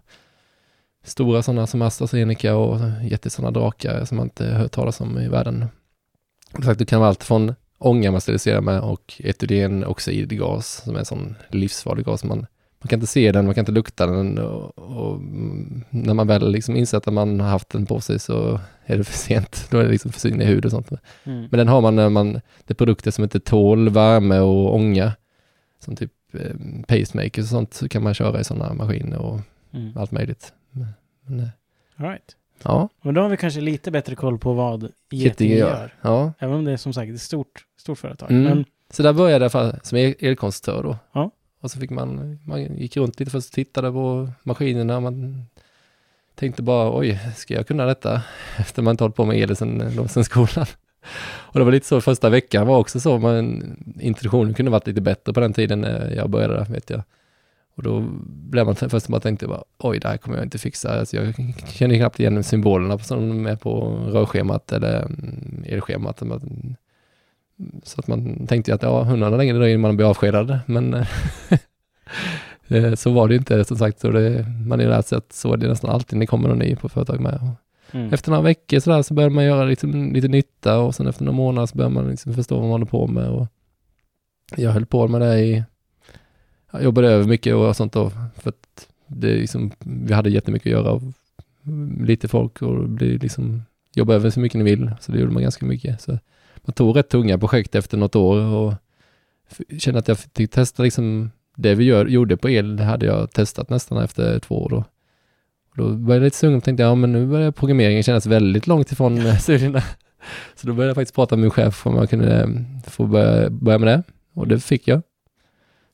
[1.04, 5.66] stora sådana som AstraZeneca och jättesådana drakar som man inte hört talas om i världen.
[6.52, 11.00] Som sagt, det kan vara allt från ånga man steriliserar med och etylenoxidgas som är
[11.00, 12.24] en sån livsfarlig gas.
[12.24, 12.38] Man,
[12.80, 15.22] man kan inte se den, man kan inte lukta den och, och
[15.90, 19.04] när man väl liksom inser att man har haft den på sig så är det
[19.04, 19.68] för sent.
[19.72, 20.90] Då är det liksom försvinner i hud och sånt.
[21.24, 21.48] Mm.
[21.52, 25.14] Men den har man när man, det är produkter som inte tål värme och ånga.
[25.80, 26.56] Som typ eh,
[26.88, 29.40] pacemakers och sånt så kan man köra i sådana maskiner och
[29.74, 29.98] Mm.
[29.98, 30.54] allt möjligt.
[30.72, 30.88] Men,
[31.26, 31.48] men, eh,
[31.96, 32.36] All right.
[32.64, 35.70] Ja, Och då har vi kanske lite bättre koll på vad Getinge Getinge gör.
[35.70, 35.94] gör.
[36.02, 38.32] Ja, Även om det är som sagt ett stort, stort företag.
[38.32, 38.44] Mm.
[38.44, 40.98] Men så där började jag fall som el- elkonstruktör då.
[41.14, 41.32] Ja.
[41.62, 45.00] Och så fick man, man gick runt lite först och tittade på maskinerna.
[45.00, 45.46] Man
[46.36, 48.22] tänkte bara, oj, ska jag kunna detta?
[48.58, 50.66] Efter man inte hållit på med el sen, då, sen skolan.
[51.26, 53.64] Och det var lite så första veckan var också så, man,
[54.00, 57.04] introduktionen kunde varit lite bättre på den tiden när jag började, vet jag.
[57.80, 61.00] Och då blev man först bara tänkte bara, oj, det här kommer jag inte fixa.
[61.00, 61.34] Alltså, jag
[61.68, 63.80] känner knappt igen symbolerna som är på
[64.12, 66.22] rörschemat eller mm, elschemat.
[66.22, 66.76] Man-
[67.84, 70.60] Så att man tänkte att ja, hundarna längre dröjer innan man blir avskedad.
[70.66, 70.94] Men
[72.68, 74.00] eh, så var det inte som sagt.
[74.00, 76.50] Så det, man ju lärt sig att så är det nästan alltid när det kommer
[76.50, 77.50] någon ny på företag med.
[77.92, 78.14] Mm.
[78.14, 81.38] efter några veckor sådär så börjar man göra liksom, lite nytta och sen efter några
[81.38, 83.30] månader så börjar man liksom förstå vad man håller på med.
[83.30, 83.48] Och
[84.56, 85.64] jag höll på med det i,
[86.72, 90.72] jag jobbade över mycket och sånt då för att det liksom, vi hade jättemycket att
[90.72, 91.02] göra och
[92.00, 93.62] lite folk och det liksom,
[93.96, 94.92] jobba över så mycket ni vill.
[95.00, 96.02] Så det gjorde man ganska mycket.
[96.02, 96.20] Så
[96.56, 98.74] man tog rätt tunga projekt efter något år och
[99.78, 103.32] kände att jag fick testa liksom det vi gör, gjorde på el, det hade jag
[103.32, 104.78] testat nästan efter två år då.
[105.70, 108.68] Och då började jag lite sugen och tänkte, ja men nu börjar programmeringen kännas väldigt
[108.68, 109.84] långt ifrån studierna.
[110.56, 112.50] Så då började jag faktiskt prata med min chef om jag kunde
[112.88, 114.04] få börja, börja med det.
[114.34, 115.02] Och det fick jag.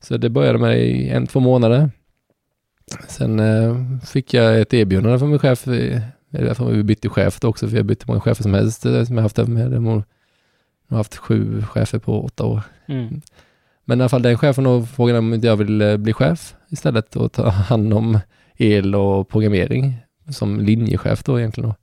[0.05, 1.89] Så det började med i en, två månader.
[3.07, 5.67] Sen eh, fick jag ett erbjudande från min chef.
[5.67, 8.53] eh, Det är därför vi bytte chef då också, för jag bytte många chefer som
[8.53, 9.73] helst eh, som jag haft med.
[9.73, 9.81] Jag
[10.89, 12.61] har haft sju chefer på åtta år.
[12.87, 13.21] Mm.
[13.85, 17.49] Men i alla fall den chefen frågade om jag ville bli chef istället och ta
[17.49, 18.19] hand om
[18.57, 19.93] el och programmering
[20.29, 21.69] som linjechef då egentligen.
[21.69, 21.75] Då.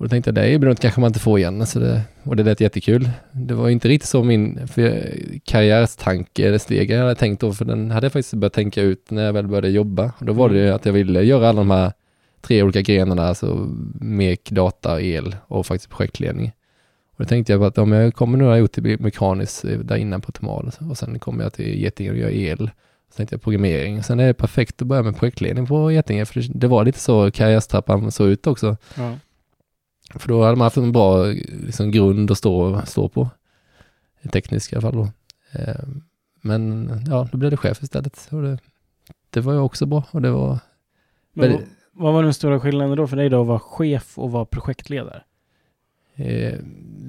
[0.00, 1.66] Och då tänkte jag, det är något kanske man inte får igen.
[1.66, 3.10] Så det, och det lät jättekul.
[3.32, 4.68] Det var inte riktigt så min
[5.44, 9.10] karriärstanke eller steg jag hade tänkt då, för den hade jag faktiskt börjat tänka ut
[9.10, 10.12] när jag väl började jobba.
[10.18, 11.92] Och då var det ju att jag ville göra alla de här
[12.40, 13.68] tre olika grenarna, alltså
[14.00, 16.52] mek, data, el och faktiskt projektledning.
[17.10, 19.96] Och då tänkte jag på att om jag kommer nu ha gjort det mekaniskt där
[19.96, 22.70] innan på Temal och sen kommer jag till Getinge och gör el.
[23.10, 24.02] Så tänkte jag programmering.
[24.02, 27.30] Sen är det perfekt att börja med projektledning på Getinge, för det, var lite så
[27.30, 28.76] karriärstrappan såg ut också.
[28.96, 29.14] Ja.
[30.14, 31.24] För då hade man haft en bra
[31.66, 33.30] liksom, grund att stå, stå på.
[34.32, 35.08] Teknisk i alla fall då.
[35.52, 35.84] Eh,
[36.42, 38.28] men ja, då blev det chef istället.
[38.30, 38.58] Och det,
[39.30, 40.58] det var ju också bra och det var...
[41.32, 41.68] Men, väldigt...
[41.92, 45.22] Vad var den stora skillnaden då för dig då att vara chef och vara projektledare?
[46.14, 46.58] Eh,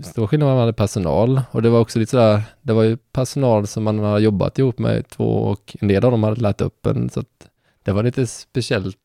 [0.03, 2.83] stor skillnad var att man hade personal och det var också lite sådär, det var
[2.83, 6.41] ju personal som man har jobbat ihop med två och en del av dem hade
[6.41, 7.49] lärt upp en så att
[7.83, 8.97] det var lite speciellt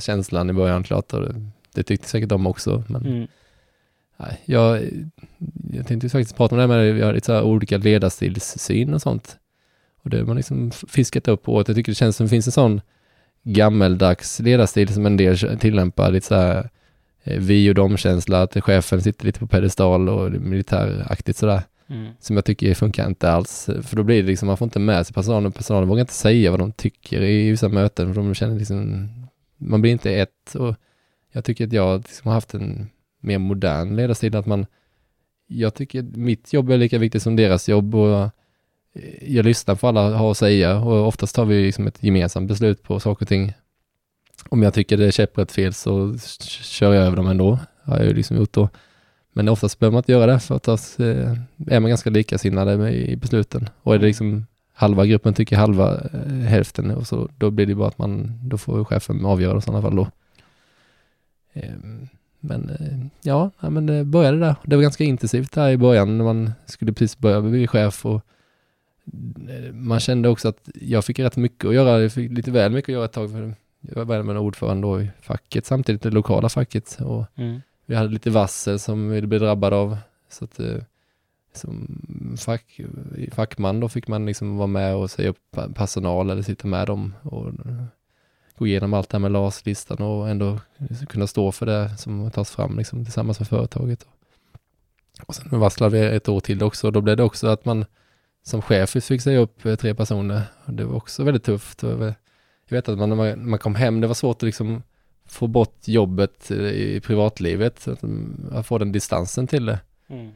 [0.00, 3.26] känslan i början klart och det, det tyckte säkert de också men mm.
[4.16, 4.82] Nej, jag,
[5.72, 9.36] jag tänkte faktiskt prata om det med vi har lite så olika ledarstilssyn och sånt
[10.02, 12.30] och det har man liksom fiskat upp på och jag tycker det känns som det
[12.30, 12.80] finns en sån
[13.42, 16.70] gammeldags ledarstil som en del tillämpar lite så här
[17.24, 21.62] Eh, vi och dem-känsla, att chefen sitter lite på pedestal och militäraktigt sådär.
[21.86, 22.12] Mm.
[22.20, 23.68] Som jag tycker funkar inte alls.
[23.82, 25.52] För då blir det liksom, man får inte med sig personalen.
[25.52, 28.14] Personalen vågar inte säga vad de tycker i vissa möten.
[28.14, 29.08] För de känner liksom,
[29.56, 30.54] man blir inte ett.
[30.54, 30.74] Och
[31.32, 32.90] jag tycker att jag liksom har haft en
[33.24, 34.36] mer modern ledarstil.
[34.36, 34.66] Att man,
[35.46, 37.94] jag tycker mitt jobb är lika viktigt som deras jobb.
[37.94, 38.30] Och eh,
[39.34, 40.78] jag lyssnar på alla har att säga.
[40.78, 43.52] Och oftast tar vi liksom ett gemensamt beslut på saker och ting
[44.48, 46.18] om jag tycker det är käpprätt fel så
[46.62, 47.58] kör jag över dem ändå.
[47.82, 48.68] Har jag ju liksom gjort då.
[49.32, 51.32] Men oftast behöver man inte göra det för att eh,
[51.66, 53.68] är man ganska likasinnade i besluten.
[53.82, 57.74] Och är det liksom halva gruppen tycker halva eh, hälften och så då blir det
[57.74, 60.08] bara att man, då får chefen avgöra i sådana fall då.
[61.52, 62.08] Ehm,
[62.44, 64.56] men eh, ja, men det började där.
[64.64, 68.20] Det var ganska intensivt där i början när man skulle precis börja bli chef och
[69.72, 72.88] man kände också att jag fick rätt mycket att göra, jag fick lite väl mycket
[72.88, 73.30] att göra ett tag.
[73.30, 76.98] För jag var med ordförande då i facket, samtidigt det lokala facket.
[77.00, 77.60] Och mm.
[77.86, 79.96] Vi hade lite vassel som vi blev drabbade av.
[80.28, 80.76] Så att, eh,
[81.52, 81.88] som
[82.38, 82.80] fack,
[83.32, 87.14] fackman då fick man liksom vara med och säga upp personal eller sitta med dem
[87.22, 87.52] och
[88.58, 90.60] gå igenom allt det här med LAS-listan och ändå
[91.08, 94.06] kunna stå för det som tas fram liksom tillsammans med företaget.
[95.26, 97.84] Och sen varslade vi ett år till också och då blev det också att man
[98.42, 100.42] som chef fick säga upp eh, tre personer.
[100.64, 101.82] Och det var också väldigt tufft.
[101.82, 102.14] Jag
[102.68, 104.82] vet att man, när man, kom hem, det var svårt att liksom
[105.26, 108.04] få bort jobbet i privatlivet, att,
[108.52, 109.78] att få den distansen till det.
[110.08, 110.32] Mm.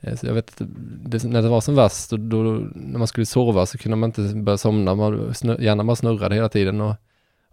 [0.00, 0.68] Eh, så jag vet att
[1.04, 2.42] det, när det var som värst, då, då,
[2.74, 6.34] när man skulle sova så kunde man inte börja somna, man, snur, hjärnan bara snurrade
[6.34, 6.94] hela tiden och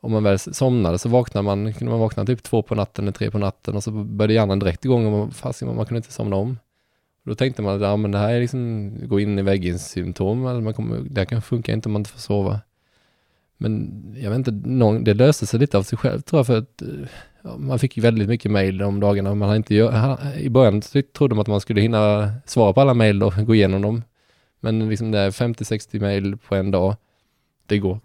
[0.05, 3.11] om man väl somnade så vaknade man, kunde man vakna typ två på natten eller
[3.11, 6.11] tre på natten och så började hjärnan direkt igång och man, fast man kunde inte
[6.11, 6.57] somna om.
[7.23, 10.47] Då tänkte man att ja, men det här är liksom gå in i väggens symptom,
[10.47, 12.59] eller man kommer, det här kan funka inte om man inte får sova.
[13.57, 16.57] Men jag vet inte, någon, det löste sig lite av sig själv tror jag för
[16.57, 16.87] att eh,
[17.41, 19.35] ja, man fick ju väldigt mycket mejl de dagarna.
[19.35, 19.75] Man hade inte,
[20.37, 20.81] I början
[21.13, 24.03] trodde man att man skulle hinna svara på alla mejl och gå igenom dem.
[24.59, 26.95] Men liksom det är 50-60 mejl på en dag.
[27.65, 27.99] Det går,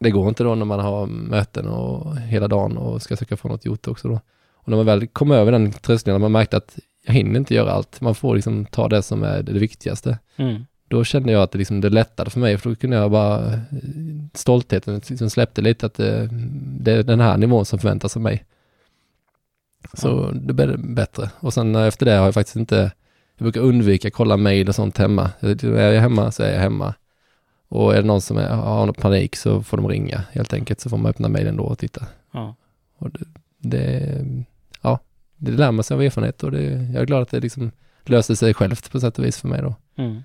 [0.00, 3.48] det går inte då när man har möten och hela dagen och ska försöka få
[3.48, 4.20] något gjort också då.
[4.54, 7.72] Och när man väl kom över den tröskeln, man märkte att jag hinner inte göra
[7.72, 8.00] allt.
[8.00, 10.18] Man får liksom ta det som är det viktigaste.
[10.36, 13.10] Mm då kände jag att det, liksom, det lättade för mig, för då kunde jag
[13.10, 13.60] bara,
[14.34, 16.28] stoltheten liksom släppte lite att det,
[16.80, 18.44] det är den här nivån som förväntas av mig.
[19.94, 21.30] Så det blev bättre.
[21.40, 22.92] Och sen efter det har jag faktiskt inte,
[23.36, 25.30] jag brukar undvika att kolla mail och sånt hemma.
[25.40, 26.94] Är jag hemma så är jag hemma.
[27.72, 30.80] Och är det någon som är, har någon panik så får de ringa helt enkelt,
[30.80, 32.06] så får man öppna mejlen då och titta.
[32.32, 32.54] Ja.
[32.98, 33.24] Och det,
[33.58, 34.24] det,
[34.82, 34.98] ja,
[35.36, 37.70] det lär man sig av erfarenhet och det, jag är glad att det liksom
[38.04, 39.74] löser sig självt på sätt och vis för mig då.
[39.96, 40.22] Mm.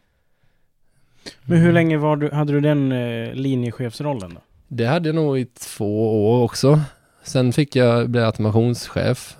[1.43, 4.41] Men hur länge var du, hade du den eh, linjechefsrollen då?
[4.67, 6.81] Det hade jag nog i två år också.
[7.23, 9.37] Sen fick jag bli automationschef.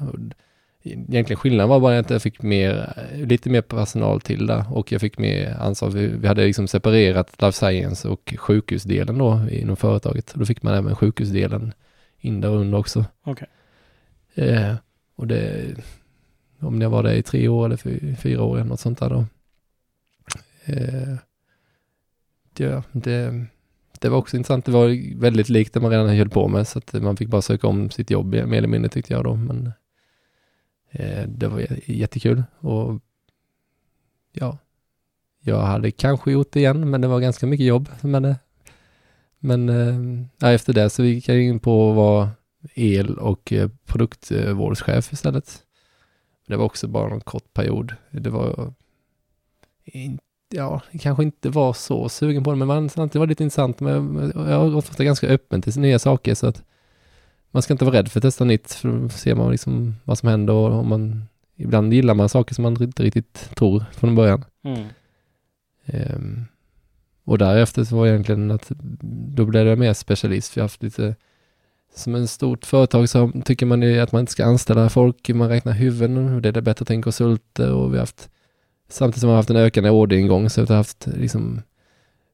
[0.92, 5.02] Egentligen skillnaden var bara att jag fick mer, lite mer personal till det och jag
[5.02, 5.90] fick mer ansvar.
[5.90, 10.34] Vi, vi hade liksom separerat life science och sjukhusdelen då inom företaget.
[10.36, 11.74] Då fick man även sjukhusdelen
[12.20, 13.06] in där under också.
[13.24, 13.48] Okay.
[14.36, 14.76] Eh,
[15.16, 15.76] och det,
[16.60, 19.26] om jag var där i tre år eller fyra år eller något sånt där då.
[20.66, 21.16] Eh,
[22.58, 23.46] ja, det,
[24.00, 24.66] det var också intressant.
[24.66, 27.42] Det var väldigt likt det man redan höll på med, så att man fick bara
[27.42, 29.36] söka om sitt jobb mer eller mindre tyckte jag då.
[29.36, 29.72] Men
[31.00, 33.00] Eh, det var jättekul och
[34.32, 34.58] ja,
[35.40, 37.90] jag hade kanske gjort det igen, men det var ganska mycket jobb.
[38.02, 38.36] Men det,
[39.40, 42.30] Men ja, efter det så gick jag in på att vara
[42.74, 45.64] el och eh, produktvårdschef istället.
[46.48, 47.94] Det var också bara en kort period.
[48.12, 48.74] Det var
[50.50, 53.80] ja, kanske inte var så sugen på det, men man det var lite intressant.
[53.80, 56.64] Men jag har ofta ganska öppen till nya saker så att
[57.52, 60.18] man ska inte vara rädd för att testa nytt, för då ser man liksom vad
[60.18, 64.16] som händer och om man ibland gillar man saker som man inte riktigt tror från
[64.16, 64.46] början.
[64.64, 64.88] Mm.
[65.86, 66.46] Um,
[67.24, 68.72] och därefter så var det egentligen att
[69.36, 71.16] då blev jag mer specialist, för jag har haft lite
[71.96, 75.74] som en stort företag så tycker man att man inte ska anställa folk, man räknar
[75.74, 78.30] huvuden och det är bättre att tänka konsulter och vi har haft
[78.90, 81.62] samtidigt som vi har haft en ökande orderingång så vi har haft liksom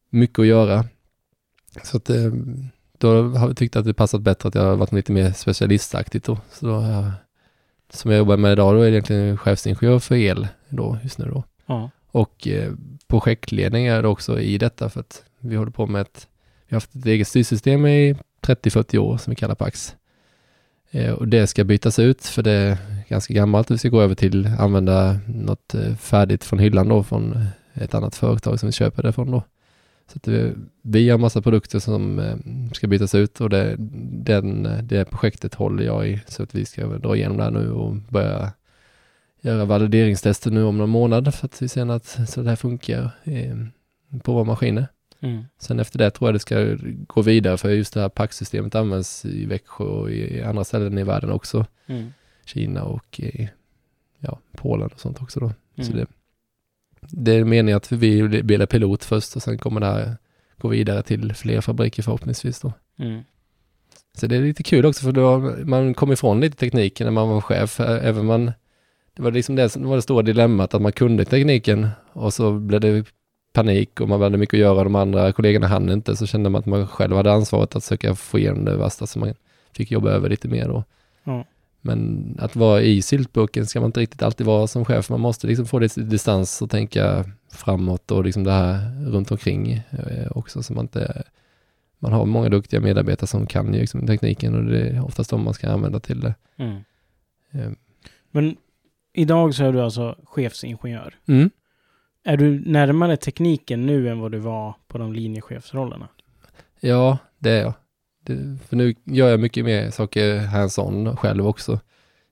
[0.09, 0.85] mycket att göra.
[1.83, 2.67] Så att ehm,
[3.07, 6.25] då har vi tyckt att det passat bättre att jag har varit lite mer specialistaktigt
[6.25, 6.37] då.
[6.51, 7.11] Så då jag,
[7.89, 11.25] som jag jobbar med idag, då är det egentligen chefsingenjör för el då, just nu
[11.25, 11.43] då.
[11.65, 11.89] Ja.
[12.11, 12.73] Och eh,
[13.07, 16.27] projektledning är det också i detta för att vi håller på med ett,
[16.67, 19.95] vi har haft ett eget styrsystem i 30-40 år som vi kallar Pax.
[20.91, 22.77] Eh, och det ska bytas ut för det är
[23.09, 23.71] ganska gammalt.
[23.71, 28.15] Vi ska gå över till använda något eh, färdigt från hyllan då från ett annat
[28.15, 29.43] företag som vi köper det från då.
[30.13, 32.35] Så vi, vi har massa produkter som eh,
[32.73, 33.75] ska bytas ut och det,
[34.23, 37.71] den, det projektet håller jag i så att vi ska dra igenom det här nu
[37.71, 38.53] och börja
[39.41, 43.11] göra valideringstester nu om någon månad för att vi ser att så det här funkar
[43.23, 43.55] eh,
[44.23, 44.87] på våra maskiner.
[45.19, 45.43] Mm.
[45.59, 49.25] Sen efter det tror jag det ska gå vidare för just det här packsystemet används
[49.25, 51.65] i Växjö och i andra ställen i världen också.
[51.87, 52.13] Mm.
[52.45, 53.49] Kina och i
[54.19, 55.45] ja, Polen och sånt också då.
[55.45, 55.89] Mm.
[55.89, 56.05] Så det,
[57.09, 60.17] det är meningen att vi blir pilot först och sen kommer det här
[60.57, 62.73] gå vidare till fler fabriker förhoppningsvis då.
[62.99, 63.23] Mm.
[64.17, 67.29] Så det är lite kul också för då man kom ifrån lite tekniken när man
[67.29, 67.79] var chef.
[67.79, 68.51] Även man,
[69.13, 72.53] det var liksom det som var det stora dilemmat att man kunde tekniken och så
[72.53, 73.05] blev det
[73.53, 74.83] panik och man hade mycket att göra.
[74.83, 78.15] De andra kollegorna hann inte så kände man att man själv hade ansvaret att söka
[78.15, 79.33] få igenom det värsta så man
[79.71, 80.83] fick jobba över lite mer då.
[81.23, 81.45] Ja.
[81.85, 85.09] Men att vara i syltburken ska man inte riktigt alltid vara som chef.
[85.09, 89.71] Man måste liksom få lite distans och tänka framåt och liksom det här runt omkring
[89.71, 91.23] eh, också så man inte
[91.99, 95.43] man har många duktiga medarbetare som kan ju liksom tekniken och det är oftast de
[95.43, 96.35] man ska använda till det.
[96.57, 96.75] Mm.
[97.51, 97.71] Eh,
[98.31, 98.57] Men
[99.13, 101.15] idag så är du alltså chefsingenjör.
[101.25, 101.49] Mm.
[102.23, 106.07] Är du närmare tekniken nu än vad du var på de linjechefsrollerna?
[106.79, 107.73] Ja, det är jag.
[108.23, 111.79] Det, för nu gör jag mycket mer saker hands-on själv också.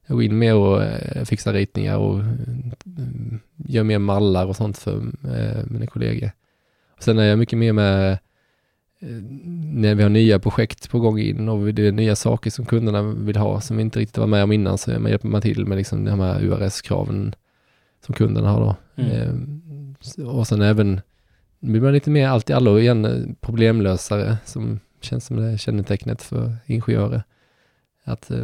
[0.07, 4.77] Jag går in mer och eh, fixar ritningar och mm, gör mer mallar och sånt
[4.77, 4.97] för
[5.35, 6.31] eh, mina kollegor.
[6.97, 8.11] Och sen är jag mycket mer med
[8.99, 9.21] eh,
[9.73, 13.01] när vi har nya projekt på gång in och det är nya saker som kunderna
[13.01, 15.77] vill ha som vi inte riktigt var med om innan så hjälper man till med
[15.77, 17.35] liksom de här URS-kraven
[18.05, 18.75] som kunderna har då.
[19.03, 19.55] Mm.
[20.17, 21.01] Eh, och sen även
[21.59, 25.57] blir man lite mer allt i allo igen eh, problemlösare som känns som det är
[25.57, 27.23] kännetecknet för ingenjörer.
[28.03, 28.37] Att eh,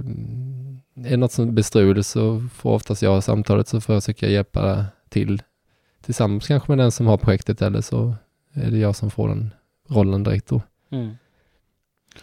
[0.95, 5.41] är det något som bestrul så får oftast jag samtalet så får jag hjälpa till
[6.01, 8.15] tillsammans kanske med den som har projektet eller så
[8.53, 9.53] är det jag som får den
[9.87, 10.61] rollen direkt då.
[10.89, 11.15] Mm.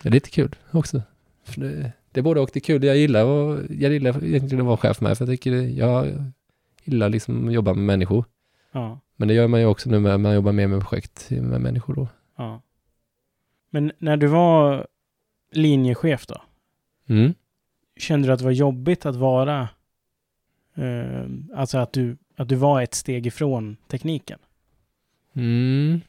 [0.03, 1.03] Det är lite kul också.
[1.45, 2.85] För det, det är både och det är kul.
[2.85, 3.21] Jag gillar,
[3.55, 6.07] att- jag gillar egentligen att vara chef med för jag tycker det, jag
[6.85, 8.25] gillar liksom att jobba med människor.
[8.73, 9.01] Ja.
[9.17, 11.95] Men det gör man ju också nu när man jobbar mer med projekt med människor
[11.95, 12.09] då.
[12.39, 12.63] ja.
[13.75, 14.87] Men när du var
[15.53, 16.43] linjechef då?
[17.09, 17.35] Mm.
[17.97, 19.69] Kände du att det var jobbigt att vara,
[20.75, 24.39] eh, alltså att du, att du var ett steg ifrån tekniken?
[25.35, 26.01] Mm.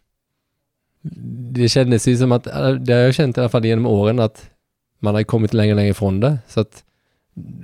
[1.52, 4.20] Det kändes ju som att, äh, det har jag känt i alla fall genom åren
[4.20, 4.52] att
[5.00, 6.40] man har kommit längre och längre ifrån det.
[6.48, 6.84] Så att,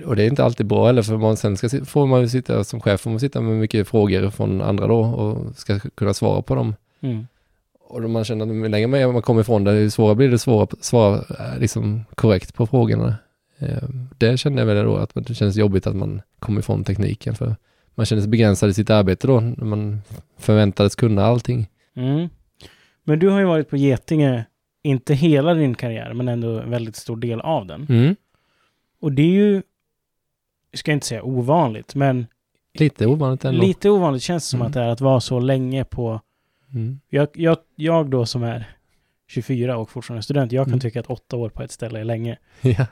[0.04, 2.80] och det är inte alltid bra heller för man, sen ska, får man sitta som
[2.80, 6.54] chef, får man sitta med mycket frågor från andra då och ska kunna svara på
[6.54, 6.74] dem.
[7.00, 7.26] Mm.
[7.92, 10.84] Och man känner att ju längre man kommer ifrån det, ju svårare blir det att
[10.84, 13.14] svara eh, liksom korrekt på frågorna.
[13.58, 13.82] Eh,
[14.18, 17.56] Det kände jag väl då att det känns jobbigt att man kommer ifrån tekniken för
[17.94, 20.00] man känner sig begränsad i sitt arbete då när man
[20.38, 21.68] förväntades kunna allting.
[21.96, 22.28] Mm.
[23.04, 24.44] Men du har ju varit på Getinge,
[24.82, 27.86] inte hela din karriär, men ändå en väldigt stor del av den.
[27.90, 28.16] Mm.
[29.00, 29.62] Och det är ju,
[30.70, 32.26] jag ska inte säga ovanligt, men
[32.74, 33.60] Lite ovanligt ändå.
[33.62, 34.66] lite ovanligt känns det som Mm.
[34.66, 36.20] att det är att vara så länge på...
[36.74, 37.00] Mm.
[37.08, 38.68] Jag, jag, jag då som är
[39.28, 40.80] 24 och fortfarande student, jag kan Mm.
[40.80, 42.38] tycka att åtta år på ett ställe är länge.
[42.60, 42.86] Ja.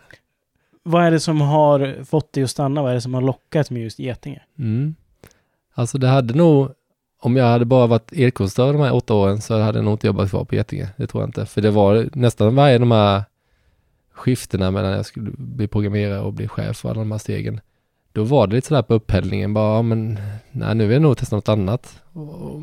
[0.82, 2.82] Vad är det som har fått dig att stanna?
[2.82, 4.42] Vad är det som har lockat med just Getinge?
[4.58, 4.94] Mm.
[5.74, 6.68] Alltså det hade nog,
[7.20, 10.06] om jag hade bara varit elkonstruktör de här åtta åren så hade jag nog inte
[10.06, 10.88] jobbat kvar på Getinge.
[10.96, 11.46] Det tror jag inte.
[11.46, 13.22] För det var nästan varje de här
[14.12, 17.60] skiftena mellan jag skulle bli programmerare och bli chef och alla de här stegen.
[18.12, 20.18] Då var det lite sådär på upphällningen bara, ja, men
[20.52, 22.02] nej nu vill jag nog testa något annat.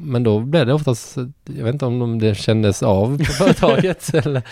[0.04, 4.44] Men då blev det oftast, jag vet inte om det kändes av på företaget eller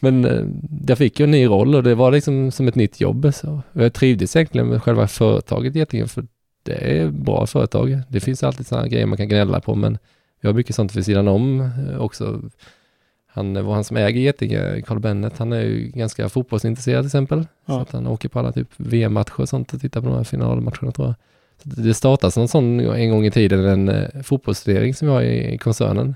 [0.00, 0.44] men eh,
[0.86, 3.34] jag fick ju en ny roll och det var liksom som ett nytt jobb.
[3.34, 6.24] Så jag trivdes egentligen med själva företaget egentligen för
[6.62, 8.02] det är bra företag.
[8.08, 9.98] Det finns alltid sådana grejer man kan gnälla på men
[10.40, 12.42] vi har mycket sånt vid sidan om eh, också.
[13.32, 17.46] Han, var han som äger Getinge, Carl Bennet, han är ju ganska fotbollsintresserad till exempel.
[17.66, 17.74] Ja.
[17.74, 20.24] Så att han åker på alla typ VM-matcher och sånt och tittar på de här
[20.24, 21.14] finalmatcherna tror jag.
[21.62, 25.22] Så det startas någon sån en gång i tiden, en eh, fotbollsstudering som vi har
[25.22, 26.14] i, koncernen.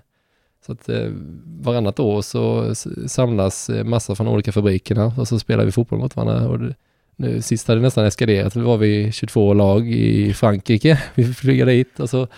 [0.67, 1.09] Så att eh,
[1.45, 2.75] varannat år så
[3.09, 6.49] samlas eh, massa från olika fabrikerna och så spelar vi fotboll mot varandra.
[6.49, 6.75] Och det,
[7.17, 8.55] nu sist hade det nästan eskalerat.
[8.55, 11.03] Då var vi 22 lag i Frankrike.
[11.15, 12.29] Vi flyga dit och så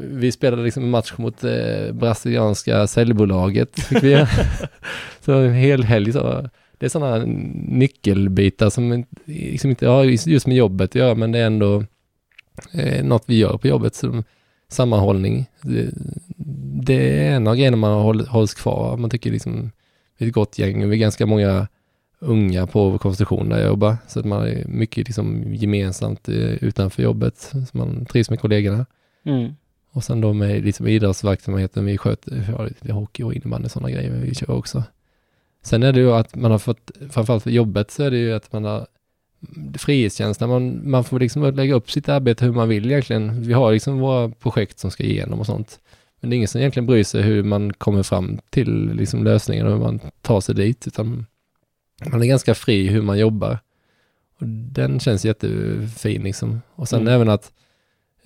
[0.00, 3.70] vi spelade liksom en match mot eh, brasilianska säljbolaget.
[5.20, 6.48] Så en hel helg så.
[6.78, 11.38] Det är sådana nyckelbitar som liksom inte har just med jobbet att göra men det
[11.38, 11.84] är ändå
[12.72, 13.94] eh, något vi gör på jobbet.
[13.94, 14.22] Så
[14.68, 15.46] sammanhållning.
[15.62, 15.90] Det,
[16.84, 18.96] det är en av grejerna man håll, hålls kvar.
[18.96, 19.70] Man tycker liksom,
[20.18, 20.88] vi är ett gott gäng.
[20.88, 21.68] Vi är ganska många
[22.18, 23.96] unga på konstruktion där jag jobbar.
[24.08, 27.36] Så att man är mycket liksom gemensamt eh, utanför jobbet.
[27.38, 28.86] Så man trivs med kollegorna.
[29.24, 29.54] Mm.
[29.96, 33.90] Och sen då med liksom idrottsverksamheten, vi sköter ja, det hockey och innebandy och sådana
[33.90, 34.84] grejer vi kör också.
[35.62, 38.32] Sen är det ju att man har fått, framförallt för jobbet så är det ju
[38.32, 38.86] att man har
[39.78, 43.42] frihetskänsla, man, man får liksom lägga upp sitt arbete hur man vill egentligen.
[43.42, 45.80] Vi har liksom våra projekt som ska igenom och sånt.
[46.20, 49.66] Men det är ingen som egentligen bryr sig hur man kommer fram till liksom lösningen
[49.66, 51.26] och hur man tar sig dit, utan
[52.10, 53.58] man är ganska fri hur man jobbar.
[54.40, 56.62] Och den känns jättefin liksom.
[56.74, 57.14] Och sen mm.
[57.14, 57.52] även att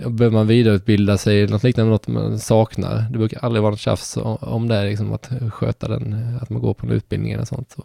[0.08, 3.06] behöver man vidareutbilda sig, något liknande, något man saknar.
[3.10, 6.74] Det brukar aldrig vara något tjafs om det, liksom att sköta den, att man går
[6.74, 7.70] på en utbildning eller sånt.
[7.70, 7.82] Så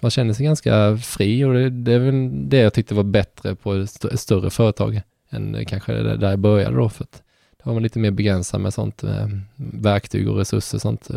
[0.00, 3.54] man känner sig ganska fri och det, det är väl det jag tyckte var bättre
[3.54, 6.88] på ett, ett större företag än kanske där jag började då.
[6.88, 10.82] För att då var man lite mer begränsad med sånt, med verktyg och resurser och
[10.82, 11.10] sånt.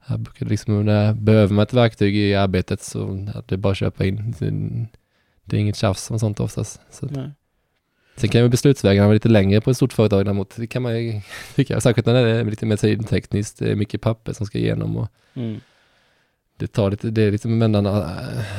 [0.00, 3.70] Här brukar liksom, när behöver man ett verktyg i arbetet så är det är bara
[3.70, 4.34] att köpa in.
[5.44, 6.80] Det, är inget tjafs om sånt oftast.
[6.90, 7.08] Så.
[8.20, 10.56] Sen kan ju beslutsvägarna vara lite längre på ett stort företag däremot.
[10.56, 11.20] Det kan man ju
[11.54, 13.58] tycka, särskilt när det är lite medicintekniskt.
[13.58, 15.60] Det är mycket papper som ska igenom och mm
[16.60, 17.86] det tar lite, det är lite mellan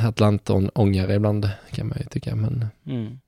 [0.08, 2.36] Atlantångare ibland kan man ju tycka.
[2.36, 2.66] Men...
[2.86, 3.20] Mm.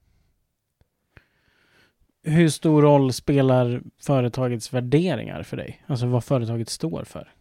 [2.22, 5.82] Hur stor roll spelar företagets värderingar för dig?
[5.86, 7.32] Alltså vad företaget står för?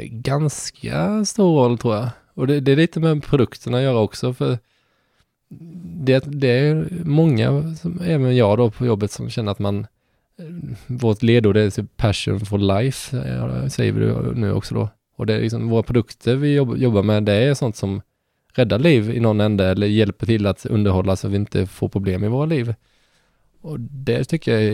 [0.00, 2.08] Ganska stor roll tror jag.
[2.34, 4.34] Och det, det är lite med produkterna att göra också.
[4.34, 4.58] för
[5.48, 9.86] det, det är många, som, även jag då på jobbet, som känner att man
[10.86, 13.16] vårt ledord är typ passion for life,
[13.70, 14.88] säger vi nu också då.
[15.16, 18.02] Och det är liksom våra produkter vi jobbar med, det är sånt som
[18.52, 21.88] räddar liv i någon ände eller hjälper till att underhålla så att vi inte får
[21.88, 22.74] problem i våra liv.
[23.60, 24.72] Och det tycker jag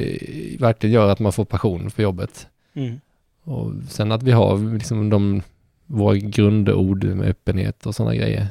[0.58, 2.48] verkligen gör att man får passion för jobbet.
[2.74, 3.00] Mm.
[3.42, 5.42] Och sen att vi har liksom de,
[5.90, 8.46] våra grundord med öppenhet och sådana grejer.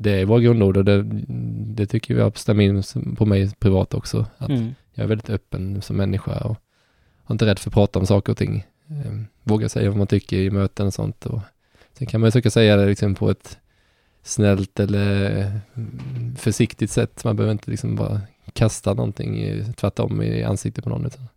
[0.00, 1.02] Det är våra grundord och det,
[1.74, 2.82] det tycker har stämt in
[3.16, 4.26] på mig privat också.
[4.38, 4.74] Att mm.
[4.94, 6.56] Jag är väldigt öppen som människa och
[7.26, 10.06] är inte rädd för att prata om saker och ting eh, våga säga vad man
[10.06, 11.26] tycker i möten och sånt.
[11.26, 11.40] Och
[11.98, 13.58] sen kan man ju försöka säga det liksom på ett
[14.22, 15.30] snällt eller
[15.74, 17.24] mm, försiktigt sätt.
[17.24, 18.20] Man behöver inte liksom bara
[18.52, 21.06] kasta någonting tvärtom i ansiktet på någon.
[21.06, 21.28] Utan.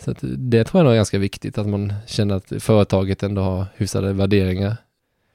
[0.00, 3.66] Så det tror jag nog är ganska viktigt, att man känner att företaget ändå har
[3.76, 4.76] hyfsade värderingar.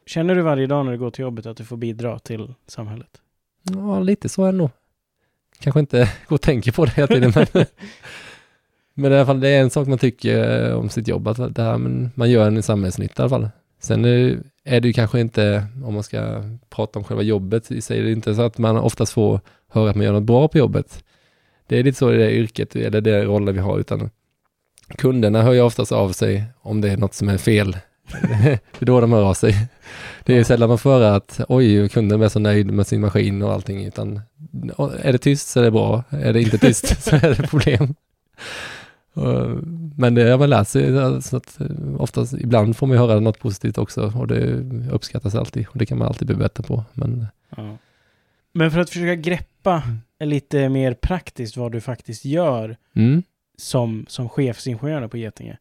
[0.06, 3.22] Känner du varje dag när du går till jobbet att du får bidra till samhället?
[3.64, 4.70] Ja, lite så är det nog.
[5.60, 7.66] Kanske inte går och tänker på det hela tiden, men
[8.94, 11.56] Men i alla fall, det är en sak man tycker eh, om sitt jobb, att
[11.56, 13.50] det här, men man gör en samhällsnytta i alla fall.
[13.80, 14.06] Sen
[14.64, 18.10] är det ju kanske inte, om man ska prata om själva jobbet i sig, det
[18.10, 21.04] är inte så att man oftast får höra att man gör något bra på jobbet.
[21.68, 24.10] Det är lite så i det yrket, eller det rollen vi har, utan
[24.98, 27.78] kunderna hör ju oftast av sig om det är något som är fel.
[28.42, 29.68] det är då de hör av sig.
[30.24, 33.42] Det är sällan man får höra att oj, kunden är så nöjd med sin maskin
[33.42, 34.22] och allting, utan
[35.02, 37.96] är det tyst så är det bra, är det inte tyst så är det problem.
[39.98, 41.68] Men det har man lärt sig, så att eh,
[41.98, 45.98] oftast, ibland får man höra något positivt också och det uppskattas alltid och det kan
[45.98, 46.84] man alltid bli bättre på.
[46.94, 47.28] Men,
[47.58, 47.78] ja.
[48.54, 50.30] men för att försöka greppa mm.
[50.30, 53.24] lite mer praktiskt vad du faktiskt gör mm
[53.58, 55.58] som, som chefsingenjör på Getinge.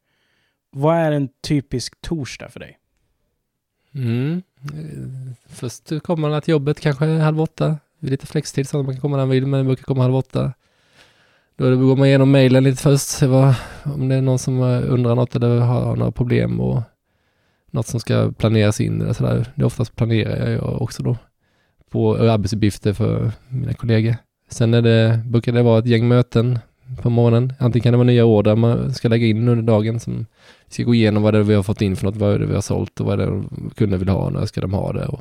[0.71, 2.79] Vad är en typisk torsdag för dig?
[3.95, 4.43] Mm.
[5.47, 7.79] Först kommer man till jobbet kanske halv åtta.
[7.99, 9.83] Det är Lite flextid så att man kan komma när man vill, men man brukar
[9.83, 10.53] komma halv åtta.
[11.57, 15.15] Då går man igenom mejlen lite först, se vad, om det är någon som undrar
[15.15, 16.83] något eller har några problem och
[17.71, 19.53] något som ska planeras in eller sådär.
[19.55, 21.17] Det är oftast planerar jag också då.
[21.91, 24.17] på arbetsuppgifter för mina kollegor.
[24.49, 26.59] Sen är det, brukar det vara ett gäng möten
[27.03, 27.53] på morgonen.
[27.59, 30.27] Antingen kan det vara nya order man ska lägga in under dagen som
[30.67, 32.39] vi ska gå igenom vad det är vi har fått in för något, vad är
[32.39, 33.43] det vi har sålt och vad är det
[33.75, 35.21] kunder vill ha, när ska de ha det och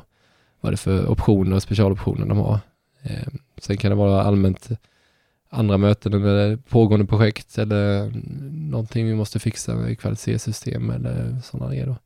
[0.60, 2.60] vad är det för optioner och specialoptioner de har.
[3.02, 4.68] Eh, sen kan det vara allmänt
[5.50, 8.12] andra möten eller pågående projekt eller
[8.70, 11.86] någonting vi måste fixa med kvalitetssystem eller sådana grejer.
[11.86, 11.96] Då.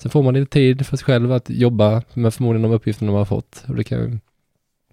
[0.00, 3.18] Sen får man lite tid för sig själv att jobba med förmodligen de uppgifterna man
[3.18, 3.64] har fått.
[3.68, 4.20] Och det kan,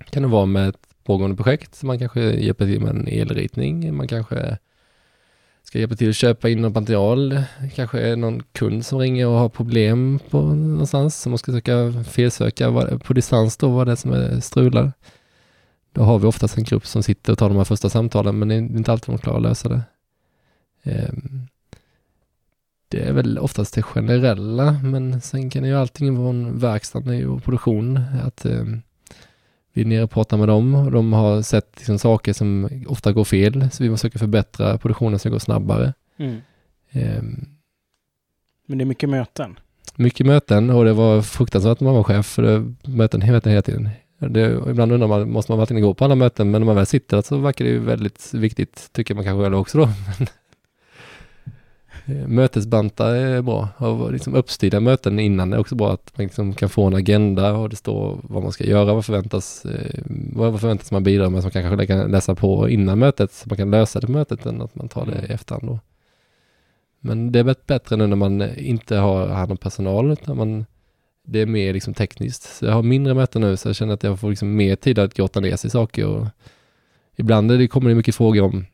[0.10, 1.84] kan det vara med ett pågående projekt.
[1.84, 3.96] Man kanske hjälper till med en elritning.
[3.96, 4.58] Man kanske
[5.64, 7.44] ska hjälpa till att köpa in något material.
[7.76, 11.22] Kanske är någon kund som ringer och har problem på någonstans.
[11.22, 14.92] Som man ska försöka felsöka på distans då, vad det är som är strular.
[15.94, 18.48] Då har vi oftast en grupp som sitter och tar de här första samtalen, men
[18.48, 19.82] det är inte alltid de klarar att lösa det.
[20.84, 21.48] Ehm,
[22.88, 27.04] det är väl oftast det generella, men sen kan det ju allting vara en verkstad
[27.28, 28.00] och produktion.
[28.24, 28.82] Att ehm,
[29.74, 33.12] vi är nere och pratar med dem och de har sett liksom saker som ofta
[33.12, 35.94] går fel, så vi försöker förbättra produktionen så det går snabbare.
[36.18, 36.36] Mm.
[36.94, 37.48] Um,
[38.68, 39.60] Men det är mycket möten?
[39.96, 43.90] Mycket möten och det var fruktansvärt när man var chef, för det möten hela tiden.
[44.20, 46.52] Det, ibland undrar man, måste man verkligen gå på alla möten?
[46.52, 49.56] Men när man väl sitter så verkar det ju väldigt viktigt, tycker man kanske själv
[49.56, 49.90] också då.
[52.12, 53.70] Eh, mötesbantar är bra.
[53.78, 55.94] Och liksom uppstyrda möten innan är också bra.
[55.94, 59.06] Att man liksom kan få en agenda och det står vad man ska göra, vad
[59.06, 60.02] förväntas, eh,
[60.34, 63.58] vad förväntas man bidra med som man kanske kan läsa på innan mötet så man
[63.58, 65.68] kan lösa det på mötet än att man tar det i efterhand.
[65.68, 65.80] Då.
[67.00, 70.66] Men det är bättre nu när man inte har hand om personal utan man,
[71.28, 72.44] det är mer liksom tekniskt.
[72.44, 75.00] Så jag har mindre möten nu så jag känner att jag får liksom mer tid
[75.00, 76.08] att grotta ner sig i saker.
[76.08, 76.28] Och
[77.16, 78.66] ibland det kommer det mycket frågor om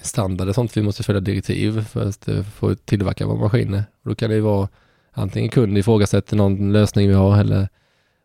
[0.00, 0.76] standard och sånt.
[0.76, 3.84] Vi måste följa direktiv för att eh, få tillverka våra maskiner.
[4.02, 4.68] Och då kan det ju vara
[5.12, 7.68] antingen kund ifrågasätter någon lösning vi har eller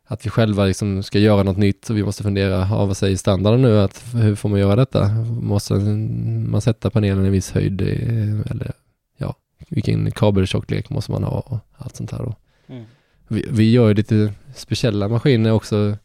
[0.05, 3.17] att vi själva liksom ska göra något nytt och vi måste fundera, ja, vad säger
[3.17, 3.79] standarden nu?
[3.79, 5.09] Att, hur får man göra detta?
[5.41, 7.81] Måste man sätta panelen i viss höjd?
[7.81, 8.71] Eh, eller
[9.17, 9.35] ja,
[9.69, 11.39] vilken kabeltjocklek måste man ha?
[11.39, 12.33] Och allt sånt här.
[12.67, 12.83] Mm.
[13.27, 15.75] Vi, vi gör ju lite speciella maskiner också.
[15.87, 15.95] Vi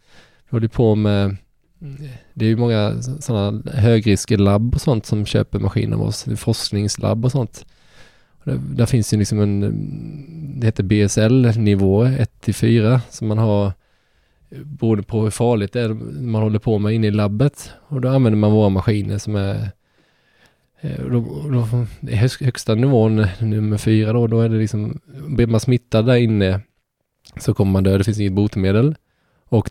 [0.51, 1.37] håller på med
[2.34, 7.32] det är ju många sådana högrisklabb och sånt som köper maskiner av oss, forskningslabb och
[7.32, 7.66] sånt.
[8.45, 9.61] Där, där, finns ju liksom en,
[10.61, 13.66] det heter BSL-nivå 1 till 4 som man har
[14.51, 15.89] eh, beroende på hur farligt det är
[16.22, 17.70] man håller på med inne i labbet.
[17.89, 19.70] Och då använder man våra maskiner som är
[20.80, 25.61] eh, då, då, högsta nivån, eh, nummer fyra då, då är det liksom, blir man
[25.61, 26.61] smittad där inne
[27.41, 28.95] så kommer man dö, det finns inget botemedel
[29.49, 29.71] och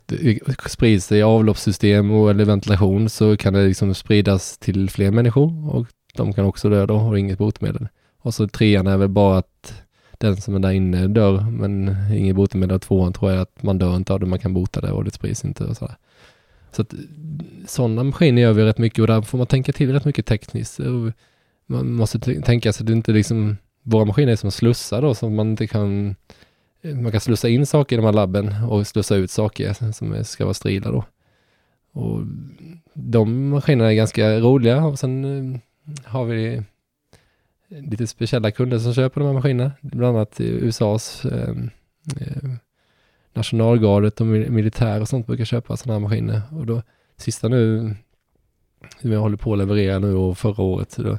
[0.68, 5.74] sprids det i avloppssystem och eller ventilation så kan det liksom spridas till fler människor
[5.74, 7.88] och de kan också dö då och inget botemedel.
[8.18, 9.82] Och så trean är väl bara att
[10.18, 12.74] den som är där inne dör men inget botemedel.
[12.74, 15.04] Och tvåan tror jag att man dör inte av det, man kan bota det och
[15.04, 15.96] det sprids inte och sådär.
[16.72, 16.94] Så att
[17.66, 20.80] sådana maskiner gör vi rätt mycket och där får man tänka till rätt mycket tekniskt.
[21.66, 25.34] Man måste tänka sig att det inte liksom, våra maskiner är som slussar då som
[25.34, 26.16] man inte kan
[26.94, 30.44] man kan slussa in saker i de här labben och slussa ut saker som ska
[30.44, 31.04] vara strila då.
[31.92, 32.22] Och
[32.94, 35.60] de maskinerna är ganska roliga och sen eh,
[36.04, 36.62] har vi
[37.68, 39.72] lite speciella kunder som köper de här maskinerna.
[39.80, 41.70] Bland annat USAs ehm,
[42.20, 42.50] eh,
[43.34, 46.42] nationalgardet och militär och sånt brukar köpa sådana här maskiner.
[46.50, 46.82] Och då
[47.16, 47.94] sista nu,
[49.00, 51.18] som jag håller på att leverera nu och förra året, då,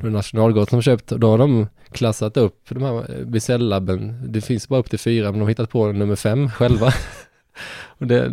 [0.00, 4.32] då är nationalgardet som köpt, då har de klassat upp de här Bizell-labben.
[4.32, 6.86] Det finns bara upp till fyra, men de har hittat på nummer fem själva.
[7.98, 8.32] och det,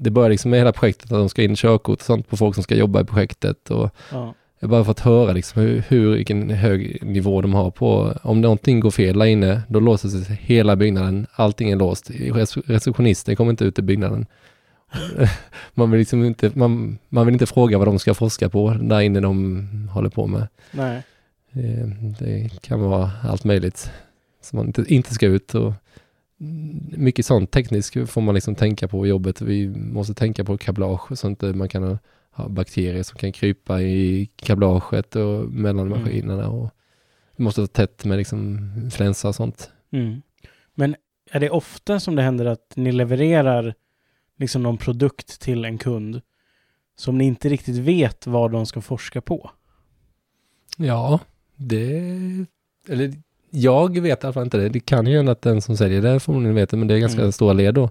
[0.00, 2.54] det börjar liksom med hela projektet att de ska in körkort och sånt på folk
[2.54, 3.70] som ska jobba i projektet.
[3.70, 4.34] Och ja.
[4.62, 8.40] Jag har bara fått höra liksom hur, hur, vilken hög nivå de har på, om
[8.40, 12.10] någonting går fel där inne, då låser sig hela byggnaden, allting är låst.
[12.64, 14.26] Receptionisten kommer inte ut i byggnaden.
[15.74, 19.00] man, vill liksom inte, man, man vill inte fråga vad de ska forska på där
[19.00, 20.48] inne de håller på med.
[20.70, 21.02] Nej.
[21.52, 23.90] Det, det kan vara allt möjligt
[24.40, 25.54] som man inte, inte ska ut.
[25.54, 25.72] Och
[26.96, 29.40] mycket sånt tekniskt får man liksom tänka på jobbet.
[29.40, 31.98] Vi måste tänka på kablage så att man kan
[32.30, 35.98] ha bakterier som kan krypa i kablaget och mellan mm.
[35.98, 36.48] maskinerna.
[36.48, 36.70] Och
[37.36, 39.70] vi måste vara tätt med liksom influensa och sånt.
[39.92, 40.22] Mm.
[40.74, 40.96] Men
[41.30, 43.74] är det ofta som det händer att ni levererar
[44.36, 46.20] liksom någon produkt till en kund
[46.96, 49.50] som ni inte riktigt vet vad de ska forska på?
[50.76, 51.20] Ja,
[51.60, 52.46] det...
[52.88, 53.12] Eller
[53.50, 54.68] jag vet i alla fall inte det.
[54.68, 56.98] Det kan ju hända att den som säljer det förmodligen vet det, men det är
[56.98, 57.32] ganska mm.
[57.32, 57.90] stora led då.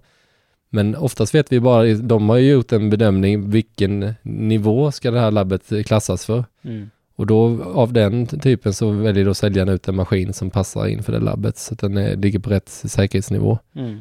[0.69, 5.19] Men oftast vet vi bara, de har ju gjort en bedömning, vilken nivå ska det
[5.19, 6.45] här labbet klassas för?
[6.63, 6.89] Mm.
[7.15, 11.03] Och då av den typen så väljer då säljaren ut en maskin som passar in
[11.03, 13.59] för det labbet, så att den är, ligger på rätt säkerhetsnivå.
[13.75, 13.99] Mm.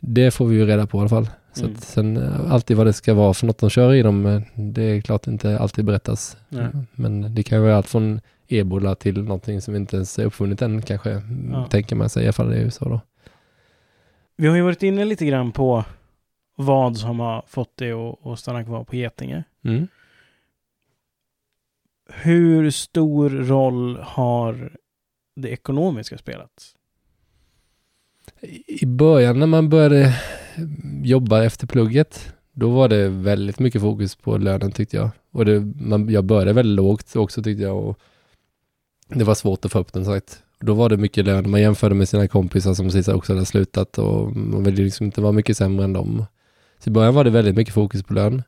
[0.00, 1.28] Det får vi ju reda på i alla fall.
[1.52, 1.76] Så Mm.
[1.76, 4.40] att sen eh, alltid vad det ska vara för något de kör i dem, eh,
[4.54, 6.36] det är klart inte alltid berättas.
[6.48, 6.66] Nej.
[6.94, 8.20] Men det kan ju vara allt från
[8.52, 11.22] ebola till någonting som inte ens är uppfunnit än kanske,
[11.52, 11.66] Ja.
[11.70, 13.00] tänker man sig i alla fall i USA då.
[14.36, 15.84] Vi har ju varit inne lite grann på
[16.56, 19.44] vad som har fått dig att, att stanna kvar på Getinge.
[19.64, 19.88] Mm.
[22.12, 24.72] Hur stor roll har
[25.36, 26.74] det ekonomiska spelat?
[28.66, 30.14] I början när man började
[31.02, 35.10] jobba efter plugget, då var det väldigt mycket fokus på lönen tyckte jag.
[35.30, 37.76] Och det, man, jag började väldigt lågt också tyckte jag.
[37.78, 37.98] Och
[39.14, 40.42] det var svårt att få upp den sagt.
[40.60, 41.50] Då var det mycket lön.
[41.50, 45.20] Man jämförde med sina kompisar som precis också hade slutat och man ville liksom inte
[45.20, 46.24] vara mycket sämre än dem.
[46.78, 48.42] Så i början var det väldigt mycket fokus på lön.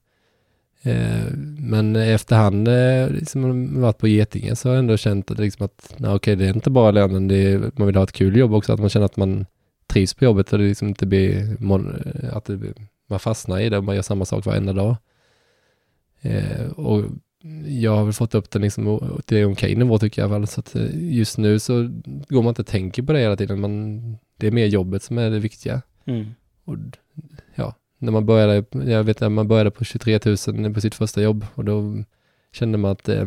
[0.83, 5.39] Eh, men efterhand, eh, liksom, man varit på Getinge så har jag ändå känt att,
[5.39, 8.13] liksom att nej, okej, det är inte bara lönen, det är, man vill ha ett
[8.13, 9.47] kul jobb också, att man känner att man
[9.87, 11.57] trivs på jobbet och det liksom inte blir,
[12.33, 12.75] att det, blir-
[13.09, 14.97] man fastnar i det och man gör samma sak varenda dag.
[16.21, 17.05] Eh, och
[17.67, 20.61] jag har väl fått upp den liksom till en okej nivå tycker jag väl, så
[20.61, 21.91] att eh, just nu så
[22.29, 25.19] går man inte och tänker på det hela tiden, man, det är mer jobbet som
[25.19, 25.83] är det viktiga.
[26.05, 26.35] Mm.
[26.65, 26.77] Och
[27.55, 31.23] ja, när man började, jag vet att man började på 23 000 på sitt första
[31.23, 32.05] jobb och då
[32.53, 33.27] kände man att eh,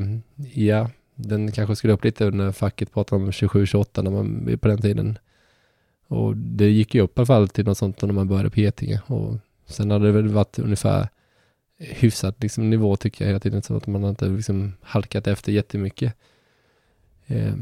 [0.54, 4.82] ja, den kanske skulle upp lite när facket pratade om 27-28 när man på den
[4.82, 5.18] tiden.
[6.08, 8.60] Och det gick ju upp i alla fall till något sånt när man började på
[8.60, 11.08] Getinge och sen hade det väl varit ungefär
[11.78, 15.52] hyfsat liksom, nivå tycker jag hela tiden så att man har inte liksom halkat efter
[15.52, 16.14] jättemycket.
[17.28, 17.54] Eh,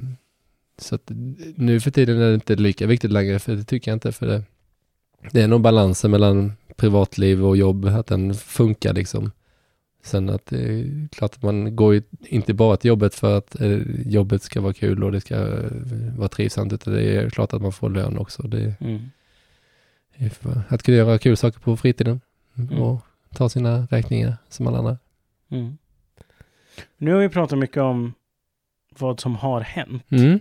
[0.78, 1.12] så att
[1.56, 4.28] nu för tiden är det inte lika viktigt längre för det tycker jag inte för
[4.28, 4.44] det
[5.32, 9.32] det är nog balansen mellan privatliv och jobb, att den funkar liksom.
[10.04, 13.62] Sen att det är klart att man går ju inte bara till jobbet för att
[13.62, 15.72] eh, jobbet ska vara kul och det ska eh,
[16.18, 18.44] vara trivsamt, utan det är klart att man får lön också.
[18.48, 19.02] Det Mm.
[20.68, 22.22] att kunna göra kul saker på fritiden
[22.58, 22.82] Mm.
[22.82, 23.02] och
[23.36, 24.98] ta sina räkningar som alla andra.
[25.50, 25.78] Mm.
[26.98, 28.14] Nu har vi pratat mycket om
[28.90, 30.12] vad som har hänt.
[30.12, 30.40] Mm.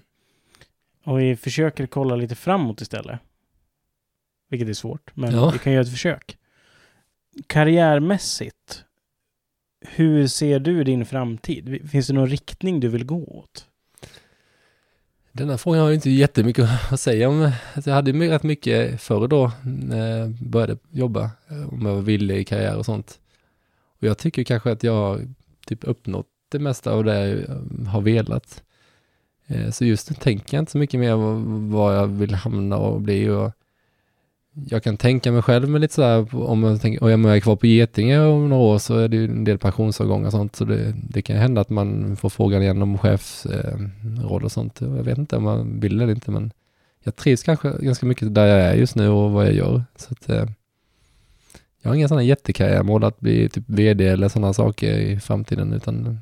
[1.04, 3.20] Och vi försöker kolla lite framåt istället.
[4.48, 5.50] Vilket är svårt, men Ja.
[5.50, 6.38] vi kan göra ett försök.
[7.46, 8.84] Karriärmässigt,
[9.80, 11.90] hur ser du din framtid?
[11.90, 13.68] Finns det någon riktning du vill gå åt?
[15.32, 17.50] Denna frågan har jag inte jättemycket att säga om.
[17.74, 22.02] Alltså, jag hade rätt mycket förr då, när jag började jobba, eh, om jag var
[22.02, 23.18] villig i karriär och sånt.
[24.00, 25.20] Och jag tycker kanske att jag har
[25.66, 28.62] typ uppnått det mesta av det jag eh, har velat.
[29.46, 31.16] Eh, så just nu tänker jag inte så mycket mer
[31.70, 33.28] vad jag vill hamna och bli.
[33.28, 33.52] Och
[34.54, 37.40] jag kan tänka mig själv med lite sådär, om jag, tänker, och om jag är
[37.40, 40.56] kvar på Getinge om några år så är det ju en del pensionsavgångar och sånt.
[40.56, 44.80] Så det, det kan hända att man får frågan igen om chefsroll eh, och sånt.
[44.80, 46.52] Jag vet inte om man vill eller inte, men
[47.04, 49.82] jag trivs kanske ganska mycket där jag är just nu och vad jag gör.
[49.96, 50.46] Så att, eh,
[51.82, 56.18] jag har inga sådana jättekarriärmål att bli typ vd eller sådana saker i framtiden, utan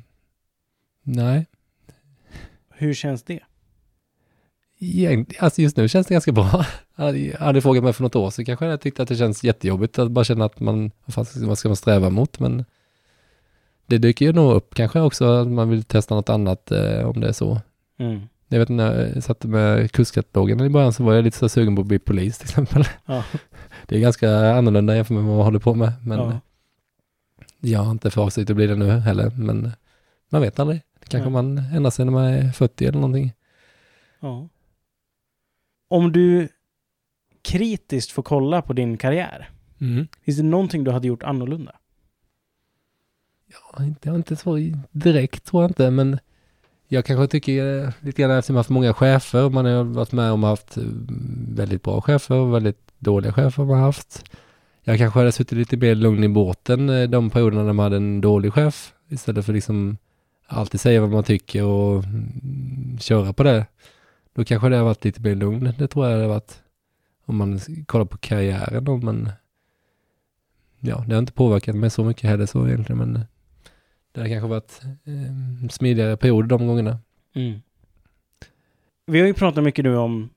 [1.03, 1.45] nej.
[2.69, 3.39] Hur känns det?
[5.39, 6.65] Alltså just nu känns det ganska bra.
[6.95, 9.99] Hade hade frågat mig för något år så kanske jag tyckte att det känns jättejobbigt
[9.99, 12.39] att bara känna att man, vad ska- man sträva mot?
[12.39, 12.65] Men
[13.85, 17.19] det dyker ju nog upp kanske också att man vill testa något annat eh, om
[17.19, 17.61] det är så.
[17.97, 18.21] Mm.
[18.47, 21.75] Jag vet när jag satt med kurskatalogen i början så var jag lite så sugen
[21.75, 22.83] på att bli polis till exempel.
[23.05, 23.23] Ja.
[23.87, 25.93] Det är ganska annorlunda jämfört med vad man håller på med.
[26.05, 26.39] Men ja.
[27.59, 29.29] jag har inte för avsikt att bli det nu heller.
[29.29, 29.71] Men
[30.29, 30.81] man vet aldrig.
[31.07, 31.43] Kanske Nej.
[31.43, 33.33] man ändrar sig när man är 40 eller någonting.
[34.19, 34.47] ja.
[35.91, 36.49] Om du
[37.41, 39.49] kritiskt får kolla på din karriär,
[40.25, 41.75] finns det någonting du hade gjort annorlunda?
[43.47, 44.57] Ja, inte, inte så
[44.91, 46.19] direkt tror jag inte, men
[46.87, 50.11] jag kanske tycker eh, lite grann eftersom man har haft många chefer, man har varit
[50.11, 50.83] med om haft eh,
[51.47, 54.31] väldigt bra chefer och väldigt dåliga chefer man har haft.
[54.83, 57.97] Jag kanske hade suttit lite mer lugn i båten eh, de perioderna när man hade
[57.97, 59.97] en dålig chef istället för liksom
[60.47, 63.65] alltid säga vad man tycker och mm, köra på det.
[64.33, 66.63] Då kanske det har varit lite mer lugn, det tror jag det har varit.
[67.25, 69.29] Om man kollar på karriären då, men
[70.79, 73.25] ja, det har inte påverkat mig så mycket heller så egentligen, men
[74.11, 76.99] det har kanske varit eh, smidigare perioder de gångerna.
[77.33, 77.61] Mm.
[79.05, 80.29] Vi har ju pratat mycket nu om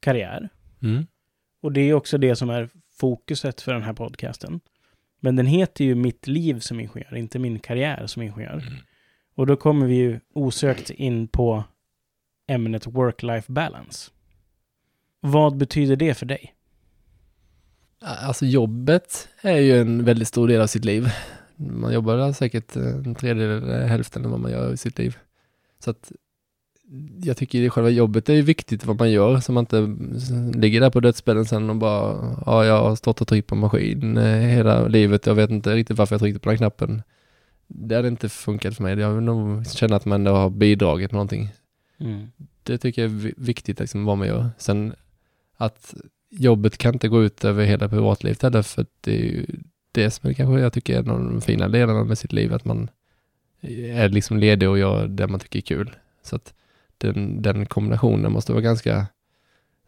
[0.00, 0.48] karriär.
[0.82, 1.06] Mm.
[1.60, 4.60] Och det är också det som är fokuset för den här podcasten.
[5.20, 8.52] Men den heter ju Mitt liv som ingenjör, inte Min karriär som ingenjör.
[8.52, 8.74] Mm.
[9.34, 11.64] Och då kommer vi ju osökt in på
[12.46, 14.10] ämnet work-life balance.
[15.20, 16.54] Vad betyder det för dig?
[18.00, 21.08] Alltså jobbet är ju en väldigt stor del av sitt liv.
[21.56, 25.16] Man jobbar säkert en tredjedel, eller hälften av vad man gör i sitt liv.
[25.78, 26.12] Så att
[27.22, 29.96] jag tycker själva jobbet är viktigt vad man gör, så man inte
[30.58, 34.16] ligger där på dödsbädden sen och bara, ja, jag har stått och tryckt på maskin
[34.16, 37.02] eh, hela livet, jag vet inte riktigt varför jag tryckte på den knappen.
[37.66, 41.10] Det hade inte funkat för mig, jag vill nog känna att man ändå har bidragit
[41.10, 41.48] med någonting.
[42.04, 42.32] Mm.
[42.62, 44.50] Det tycker jag är viktigt, liksom, vad man gör.
[44.58, 44.94] Sen
[45.56, 45.94] att
[46.30, 49.46] jobbet kan inte gå ut över hela privatlivet heller, för det är ju
[49.92, 52.54] det som är kanske jag tycker är en av de fina delarna med sitt liv,
[52.54, 52.90] att man
[53.60, 55.96] är liksom ledig och gör det man tycker är kul.
[56.22, 56.54] Så att
[56.98, 59.06] den, den kombinationen måste vara ganska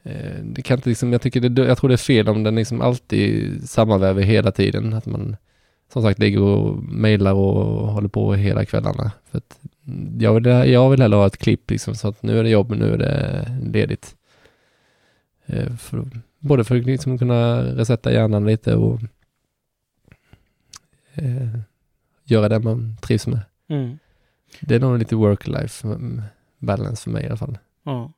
[0.02, 2.54] eh, det kan inte liksom, jag, tycker det, jag tror det är fel om den
[2.54, 4.92] liksom alltid sammanväver hela tiden.
[4.92, 5.36] Att man
[5.92, 9.12] som sagt ligger och mejlar och håller på hela kvällarna.
[9.30, 9.58] För att
[10.18, 12.70] jag, vill, jag vill hellre ha ett klipp liksom, så att nu är det jobb,
[12.76, 14.16] nu är det ledigt.
[15.46, 16.04] Eh, för,
[16.38, 19.00] både för att liksom kunna resetta hjärnan lite och
[21.14, 21.58] eh,
[22.24, 23.40] göra det man trivs med.
[23.68, 23.98] Mm.
[24.60, 26.22] Det är nog lite work-life mm,
[26.58, 27.58] balance för mig i alla fall.
[27.82, 28.12] Ja.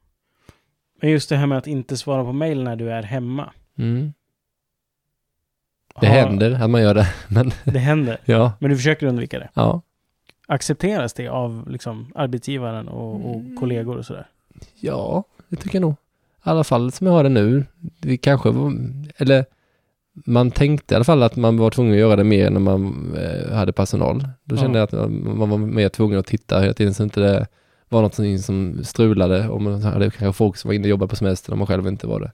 [1.01, 3.53] Men just det här med att inte svara på mejl när du är hemma.
[3.79, 4.13] Mm.
[6.01, 8.19] Det Har- händer att man gör det, men Det händer.
[8.25, 9.49] ja, Men du försöker undvika det.
[9.55, 9.83] ja,
[10.49, 13.57] Accepteras det av liksom, arbetsgivaren och, och Mm.
[13.57, 14.27] kollegor och sådär?
[14.81, 15.93] ja, det tycker jag nog.
[15.93, 17.65] I alla fall som jag har det nu.
[18.01, 18.73] Det kanske var,
[19.17, 19.45] eller
[20.13, 23.15] man tänkte i alla fall att man var tvungen att göra det mer när man
[23.17, 24.29] eh, hade personal.
[24.45, 24.61] Då Ja.
[24.61, 27.47] kände jag att man var mer tvungen att titta hela tiden så inte det
[27.89, 31.17] var något som strulade och man hade kanske folk som var inne och jobbade på
[31.17, 32.33] semester när man själv inte var det.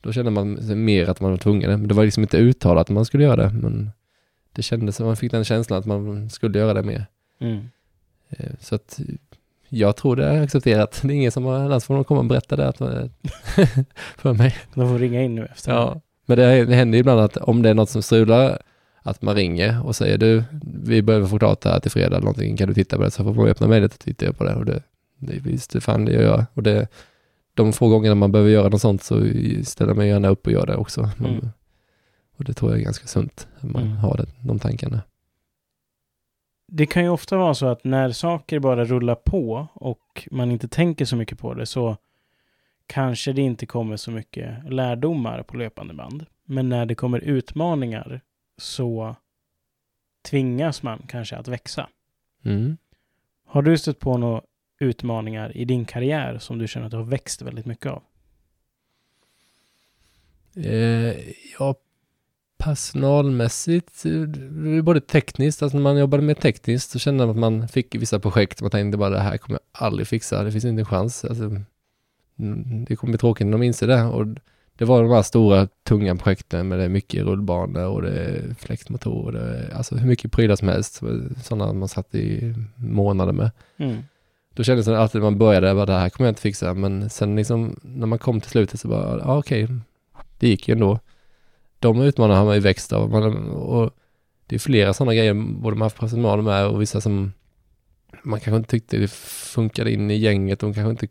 [0.00, 1.70] Då kände man mer att man var tvungen.
[1.70, 3.90] Men det var liksom inte uttalat att man skulle göra det, men
[4.52, 7.06] det kändes som man fick den känslan att man skulle göra det mer.
[7.38, 7.68] Mm.
[8.28, 9.00] Eh, Så att
[9.68, 11.00] jag tror det är accepterat.
[11.02, 12.72] Det är ingen som har, annars får de komma och berätta det
[14.16, 14.54] för mig.
[14.74, 15.72] De får ringa in nu efter.
[15.72, 16.00] Ja.
[16.26, 18.62] Men det, händer ibland att om det är något som strular,
[19.02, 20.44] att man ringer och säger du,
[20.84, 23.10] vi behöver få klart det här till fredag eller någonting, kan du titta på det?
[23.10, 24.54] Så får man öppna mejlet och titta på det.
[24.54, 24.82] Och det,
[25.18, 26.44] det visst, det fan det gör jag.
[26.54, 26.88] Och det,
[27.54, 29.22] de få gångerna man behöver göra något sånt så
[29.64, 31.10] ställer man gärna upp och gör det också.
[31.20, 31.48] Mm.
[32.36, 33.96] Och det tror jag är ganska sunt, att man Mm.
[33.96, 35.00] har det, de tankarna.
[36.66, 40.68] Det kan ju ofta vara så att när saker bara rullar på och man inte
[40.68, 41.96] tänker så mycket på det så
[42.86, 46.26] kanske det inte kommer så mycket lärdomar på löpande band.
[46.44, 48.20] Men när det kommer utmaningar
[48.58, 49.16] så
[50.22, 51.88] tvingas man kanske att växa.
[52.44, 52.76] Mm.
[53.44, 54.42] Har du stött på några
[54.78, 58.02] utmaningar i din karriär som du känner att du har växt väldigt mycket av?
[60.56, 61.14] Eh,
[61.58, 61.74] ja,
[62.58, 67.68] personalmässigt, eh, både tekniskt, alltså när man jobbade med tekniskt så kände man att man
[67.68, 70.80] fick vissa projekt, man tänkte bara det här kommer jag aldrig fixa, det finns inte
[70.80, 71.24] en chans.
[71.24, 71.44] Alltså,
[72.38, 74.02] mm, det kommer bli tråkigt när de inser det.
[74.02, 74.26] Och
[74.78, 79.06] det var de här stora, tunga projekten med det är mycket rullbanor och det är
[79.06, 81.00] och det är, alltså hur mycket prylar som helst,
[81.42, 83.50] sådana man satt i månader med.
[83.76, 83.96] Mm.
[84.54, 87.10] Då kändes det alltid när man började, bara, det här kommer jag inte fixa, men
[87.10, 89.68] sen liksom när man kom till slutet så bara, ja okej,
[90.38, 90.98] det gick ju ändå.
[91.78, 93.10] De utmaningarna har man ju växt av.
[93.10, 93.90] Man, och
[94.46, 97.32] det är flera sådana grejer, både man haft personal med och vissa som
[98.22, 100.60] man kanske inte tyckte det funkade in i gänget.
[100.60, 101.08] De kanske inte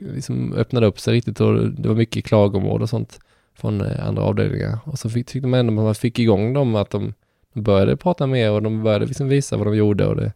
[0.00, 3.18] liksom öppnade upp sig riktigt och det var mycket klagomål och sånt
[3.54, 4.78] från eh, andra avdelningar.
[4.84, 7.14] Och så fick, tyckte man ändå att man fick igång dem, att de,
[7.54, 10.06] de började prata mer och de började liksom visa vad de gjorde.
[10.06, 10.32] Och det,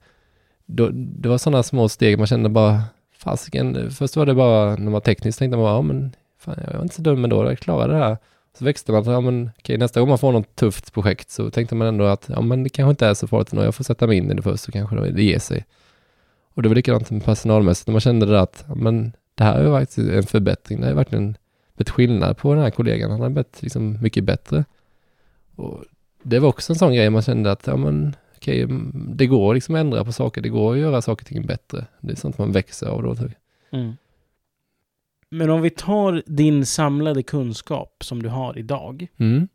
[0.66, 4.84] då, det var sådana små steg man kände bara, fasiken, först var det bara när
[4.84, 7.44] man var tekniskt tänkte man bara, ja men fan, jag var inte så dum ändå,
[7.44, 8.16] jag klarade det här.
[8.58, 11.74] Så växte man, ja men okej, nästa gång man får något tufft projekt så tänkte
[11.74, 14.06] man ändå att, ja men det kanske inte är så farligt ändå, jag får sätta
[14.06, 15.66] mig in i det först så kanske det ger sig.
[16.54, 19.58] Och det var likadant med personalmässigt, när man kände det att, ja, men det här
[19.58, 21.36] är faktiskt en förbättring, det är verkligen
[21.76, 24.64] ett skillnad på den här kollegan, han har blivit liksom mycket bättre.
[25.56, 25.84] Och
[26.22, 29.54] det var också en sån grej man kände att, ja men okej, mm, det går
[29.54, 31.86] liksom att ändra på saker, det går att göra saker och ting bättre.
[32.00, 33.16] Det är sånt man växer av då.
[33.70, 33.96] Mm.
[35.30, 39.48] Men om vi tar din samlade kunskap som du har idag Mm.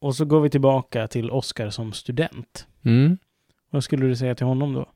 [0.00, 2.66] och så går vi tillbaka till Oskar som student.
[2.84, 3.18] Mm.
[3.70, 4.88] Vad skulle du säga till honom då?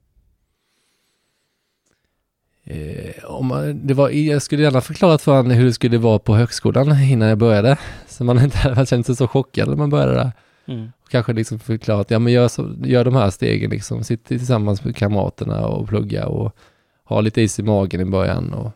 [2.64, 6.18] Eh, om man, det var, jag skulle gärna förklarat för honom hur det skulle vara
[6.18, 7.78] på högskolan innan jag började.
[8.06, 10.32] Så man inte hade känt sig så chockad när man började där.
[10.66, 10.92] Mm.
[11.04, 14.04] Och kanske liksom förklarat, ja men gör, så, gör de här stegen liksom.
[14.04, 16.56] Sitt tillsammans med kamraterna och plugga och
[17.04, 18.52] ha lite is i magen i början.
[18.52, 18.70] Och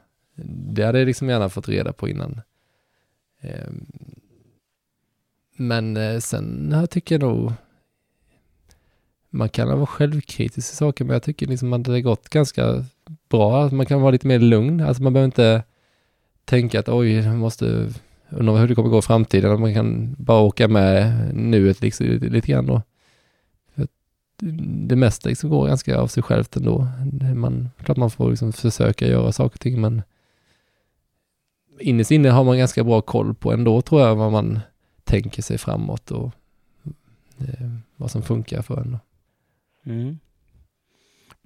[0.45, 2.41] det hade jag liksom gärna fått reda på innan.
[3.41, 3.87] Ehm,
[5.57, 7.53] men eh, sen jag tycker jag nog
[9.35, 12.85] man kan vara självkritisk i saker, men jag tycker liksom att det har gått ganska
[13.29, 13.63] bra.
[13.63, 14.81] Alltså, man kan vara lite mer lugn.
[14.81, 15.63] Alltså man behöver inte
[16.45, 17.93] tänka att oj, jag måste
[18.29, 19.61] undra hur det kommer gå i framtiden.
[19.61, 22.83] Man kan bara åka med nuet liksom, lite, lite grann då.
[23.75, 23.87] För
[24.89, 26.89] det mesta liksom går ganska av sig självt ändå.
[27.35, 30.03] Man, klart man får liksom försöka göra saker och ting men
[31.81, 34.61] innerst inne har man ganska bra koll på ändå tror jag vad man
[35.05, 36.31] tänker sig framåt och
[37.39, 38.99] eh, vad som funkar för en.
[39.87, 40.19] Mm.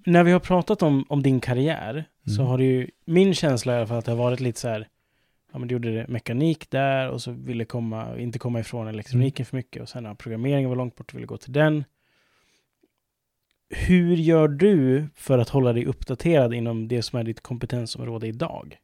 [0.07, 2.37] När vi har pratat om, om din karriär mm.
[2.37, 4.69] så har det ju, min känsla i alla fall att det har varit lite så
[4.69, 4.89] här,
[5.53, 9.47] ja men du gjorde mekanik där och så ville komma, inte komma ifrån elektroniken mm.
[9.47, 11.85] för mycket och sen ja, programmeringen var långt bort och ville gå till den.
[13.69, 18.79] Hur gör du för att hålla dig uppdaterad inom det som är ditt kompetensområde idag?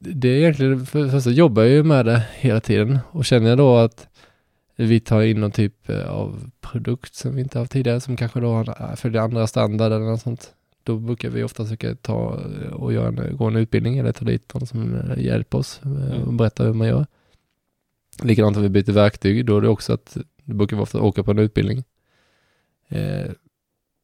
[0.00, 3.48] Det är egentligen, för det första jobbar jag ju med det hela tiden och känner
[3.48, 4.08] jag då att
[4.76, 8.40] vi tar in någon typ eh, av produkt som vi inte haft tidigare som kanske
[8.40, 8.64] då
[8.96, 10.54] följer andra standarder eller något sånt.
[10.82, 14.24] Då brukar vi ofta försöka ta eh, och göra en, gå en utbildning eller ta
[14.24, 15.80] dit någon som eh, hjälper oss
[16.26, 17.06] och berätta hur man gör.
[18.22, 21.22] Likadant om vi byter verktyg, då är det också att det brukar vi ofta åka
[21.22, 21.84] på en utbildning.
[22.88, 23.30] Eh,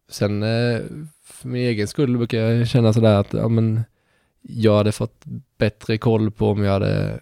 [0.09, 0.81] sen eh,
[1.25, 3.85] för min egen skull brukar jag känna sådär att ja, men
[4.49, 5.25] jag hade fått
[5.59, 7.21] bättre koll på om jag hade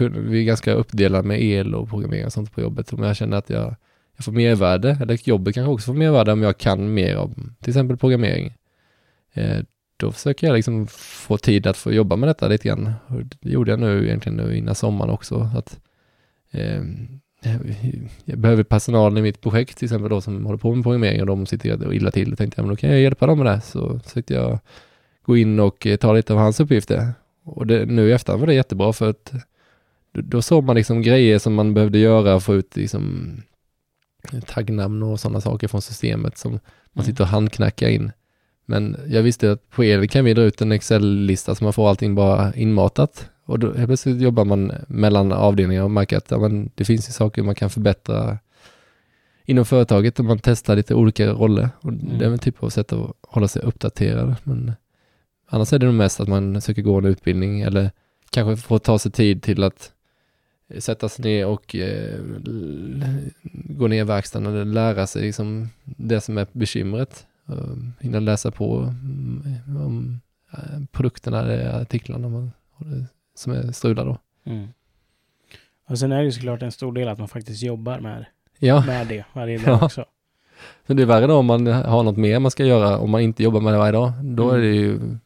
[0.00, 2.92] vi är ganska uppdelade med el och programmering och sånt på jobbet.
[2.92, 3.74] Om jag känner att jag,
[4.16, 7.70] jag får mervärde, eller jobbet kanske också får mervärde om jag kan mer om till
[7.70, 8.54] exempel programmering.
[9.32, 9.58] Eh,
[9.96, 12.92] då försöker jag liksom få tid att få jobba med detta lite grann.
[13.06, 15.50] Och det gjorde jag nu egentligen nu innan sommaren också.
[15.56, 15.80] Att,
[16.50, 16.82] eh,
[18.24, 21.26] jag behöver personal i mitt projekt till exempel då som håller på med programmering och
[21.26, 22.30] de sitter illa till.
[22.30, 23.60] Då tänkte jag, men då kan jag hjälpa dem med det.
[23.60, 24.58] Så försökte jag
[25.24, 27.12] gå in och eh, ta lite av hans uppgifter.
[27.44, 29.32] Och det, nu i efterhand var det jättebra för att
[30.12, 33.32] då, såg man liksom grejer som man behövde göra, få ut liksom
[34.46, 36.60] taggnamn och sådana saker från systemet som man
[36.94, 37.06] mm.
[37.06, 38.12] sitter och handknackar in.
[38.66, 41.88] Men jag visste att på el kan vi dra ut en Excel-lista så man får
[41.88, 43.30] allting bara inmatat.
[43.44, 47.08] Och då helt plötsligt jobbar man mellan avdelningar och märker att ja, men det finns
[47.08, 48.38] ju saker man kan förbättra
[49.44, 51.68] inom företaget om man testar lite olika roller.
[51.80, 52.18] Och mm.
[52.18, 54.34] Det är en typ av sätt att hålla sig uppdaterad.
[54.44, 54.72] Men
[55.54, 57.90] annars är det nog mest att man söker gå en utbildning eller
[58.30, 59.92] kanske få ta sig tid till att
[60.78, 62.20] sätta sig ner och eh,
[63.52, 67.26] gå ner i verkstaden och lära sig liksom det som är bekymret.
[67.50, 70.20] Uh, hinna läsa på um, om
[70.54, 72.52] uh, produkterna eller artiklarna man,
[73.34, 74.18] som är strulade då.
[74.50, 74.68] Mm.
[75.88, 78.24] Och sen är det ju såklart en stor del att man faktiskt jobbar med,
[78.58, 78.84] ja.
[78.86, 79.84] med det varje dag ja.
[79.84, 80.04] också.
[80.86, 83.20] Så det är värre då om man har något mer man ska göra, om man
[83.20, 84.12] inte jobbar med det varje dag.
[84.22, 84.56] Då mm.
[84.56, 85.18] är det ju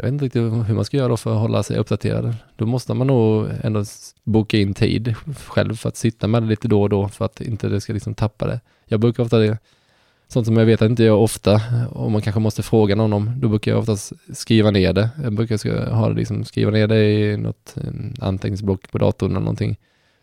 [0.00, 2.34] jag vet inte riktigt hur man ska göra då för att hålla sig uppdaterad.
[2.56, 3.84] Då måste man nog ändå
[4.24, 5.14] boka in tid
[5.46, 7.92] själv för att sitta med det lite då och då för att inte det ska
[7.92, 8.60] liksom tappa det.
[8.86, 9.58] Jag brukar ofta, det,
[10.28, 13.40] sånt som jag vet att inte jag ofta, och man kanske måste fråga någon om,
[13.40, 15.10] då brukar jag oftast skriva ner det.
[15.22, 17.74] Jag brukar ha det liksom, skriva ner det i något
[18.18, 19.76] anteckningsblock på datorn eller någonting.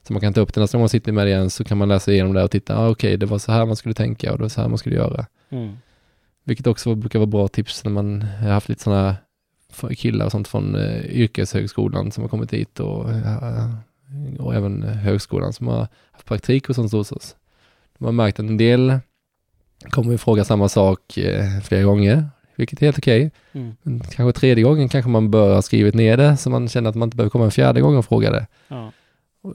[0.07, 1.77] Så man kan ta upp det nästa gång man sitter med det igen så kan
[1.77, 3.93] man läsa igenom det och titta, ah, okej, okay, det var så här man skulle
[3.93, 5.25] tänka och det var så här man skulle göra.
[5.49, 5.77] Mm.
[6.43, 9.15] Vilket också brukar vara bra tips när man har haft lite sådana
[9.95, 13.73] killar och sånt från eh, yrkeshögskolan som har kommit hit och, eh,
[14.39, 17.35] och även högskolan som har haft praktik och sånt hos oss.
[17.97, 18.99] De har märkt att en del
[19.89, 23.31] kommer att fråga samma sak eh, flera gånger, vilket är helt okej.
[23.51, 23.71] Okay.
[23.85, 23.99] Mm.
[23.99, 27.07] Kanske tredje gången kanske man bör ha skrivit ner det så man känner att man
[27.07, 28.47] inte behöver komma en fjärde gång och fråga det.
[28.67, 28.91] Ja.
[29.41, 29.53] Och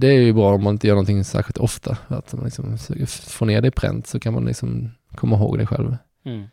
[0.00, 1.98] det är ju bra om man inte gör någonting särskilt ofta.
[2.08, 5.66] Att man liksom får ner det i pränt så kan man liksom komma ihåg det
[5.66, 5.96] själv.
[6.24, 6.48] Mm.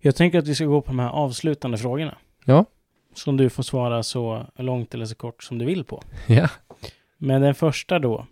[0.00, 2.18] Jag tänker att vi ska gå på de här avslutande frågorna.
[2.44, 2.64] Ja.
[3.14, 6.02] Som du får svara så långt eller så kort som du vill på.
[6.26, 6.48] Ja.
[7.18, 8.26] Men den första då.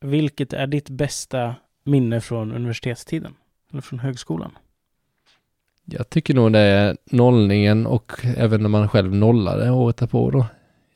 [0.00, 1.54] Vilket är ditt bästa
[1.84, 3.34] minne från universitetstiden?
[3.70, 4.50] Eller från högskolan?
[5.84, 10.46] Jag tycker nog det är nollningen och även när man själv nollade året därpå då.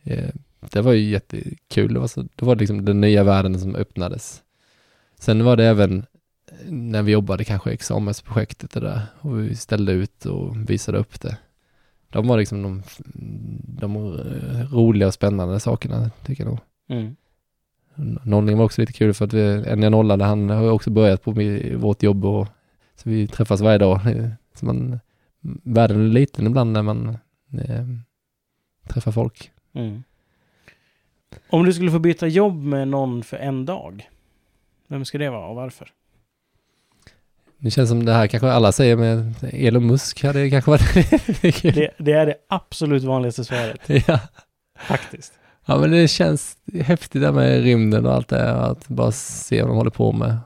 [0.03, 0.29] Eh,
[0.61, 1.95] det var ju jättekul.
[1.95, 4.43] Det var, så, det var liksom den nya världen som öppnades.
[5.19, 6.07] Sen var det även
[6.71, 11.39] när vi jobbade kanske examensprojektet det där och vi ställde ut och visade upp det.
[12.09, 12.83] De var liksom de,
[13.81, 13.97] de
[14.73, 16.59] roliga och spännande sakerna tycker jag nog.
[16.89, 17.17] Mm.
[18.25, 21.23] Nollning var också lite kul för att vi, en jag nollade han har också börjat
[21.23, 21.35] på
[21.77, 22.49] vårt jobb och
[22.95, 24.01] så vi träffas varje dag.
[24.55, 25.01] Så man,
[25.63, 27.09] världen är liten ibland när man
[27.53, 27.87] eh,
[28.89, 29.51] träffar folk.
[29.73, 30.03] Mm.
[31.49, 34.11] Om du skulle få byta jobb med någon för en dag,
[34.87, 35.93] vem ska det vara och varför?
[37.67, 40.95] Det känns som det här kanske alla säger med Elon Musk hade kanske varit
[41.63, 43.81] det, det är det absolut vanligaste svaret.
[44.09, 44.21] Ja.
[44.79, 45.33] Faktiskt.
[45.67, 49.71] Ja men det känns häftigt där med rymden och allt det att bara se vad
[49.71, 50.39] de håller på med.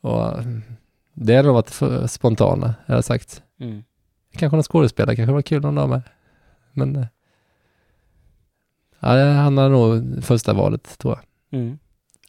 [0.00, 0.32] Och
[1.14, 3.42] det hade nog varit för spontana, jag sagt.
[3.60, 3.84] Mm.
[4.32, 6.02] Kanske någon skådespelare kanske var kul någon dag med.
[6.72, 7.06] Men eh,
[9.00, 11.60] ja, han har nog första valet tror jag.
[11.60, 11.78] Mm.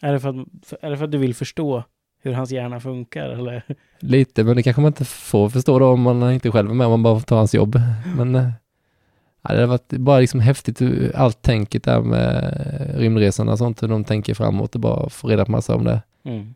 [0.02, 1.84] Är, det för att, är det för att du vill förstå
[2.22, 3.64] hur hans hjärna funkar eller?
[4.00, 6.86] Lite, men det kanske man inte får förstå då om man inte själv är med,
[6.88, 7.82] om man bara får ta hans jobb.
[8.18, 8.50] Men eh,
[9.42, 13.84] ja, det har varit bara liksom häftigt, hur allt tänket där med rymdresorna och sånt,
[13.84, 16.02] hur de tänker framåt och bara få reda på massa om det.
[16.24, 16.54] Mm.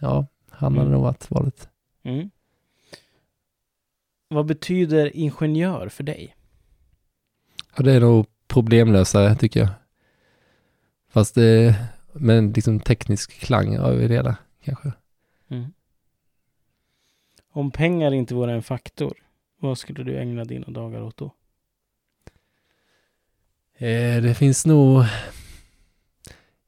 [0.00, 0.92] Ja, han hade Mm.
[0.92, 1.68] nog varit valet.
[2.02, 2.30] Mm.
[4.28, 6.34] Vad betyder ingenjör för dig?
[7.76, 9.68] Ja, det är nog problemlösare tycker jag.
[11.10, 11.74] Fast det,
[12.20, 14.92] med liksom teknisk klang av det hela kanske.
[15.48, 15.72] Mm.
[17.52, 19.14] Om pengar inte vore en faktor,
[19.60, 21.24] vad skulle du ägna dina dagar åt då?
[23.78, 25.04] Eh, det finns nog...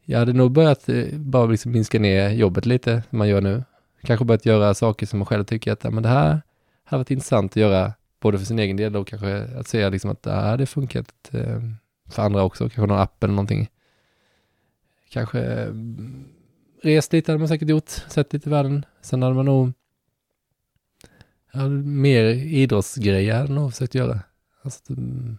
[0.04, 3.64] Jag hade nog börjat eh, bara liksom minska ner jobbet lite, som man gör nu.
[4.02, 6.42] Kanske börjat göra saker som man själv tycker att men det här
[6.84, 10.10] hade varit intressant att göra, både för sin egen del och kanske att säga liksom
[10.10, 11.60] att det här hade funkat eh,
[12.10, 13.68] för andra också, kanske någon app eller någonting.
[15.08, 15.72] Kanske eh,
[16.82, 18.84] rest lite hade man säkert gjort, sett lite i världen.
[19.00, 19.72] Sen hade man nog
[21.52, 24.20] ja, mer idrottsgrejer hade nog försökt göra.
[24.62, 25.38] Alltså, mm,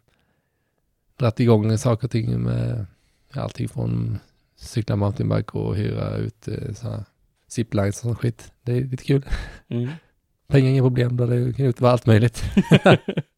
[1.15, 2.86] dratt igång saker och ting med
[3.34, 4.20] allting från
[4.55, 7.05] cykla mountainbike och hyra ut eh, sådana
[7.47, 8.51] ziplines och sån skit.
[8.61, 9.26] Det är lite kul.
[9.67, 9.89] Mm.
[10.47, 12.43] Pengar inga problem, då det kan ut vara allt möjligt.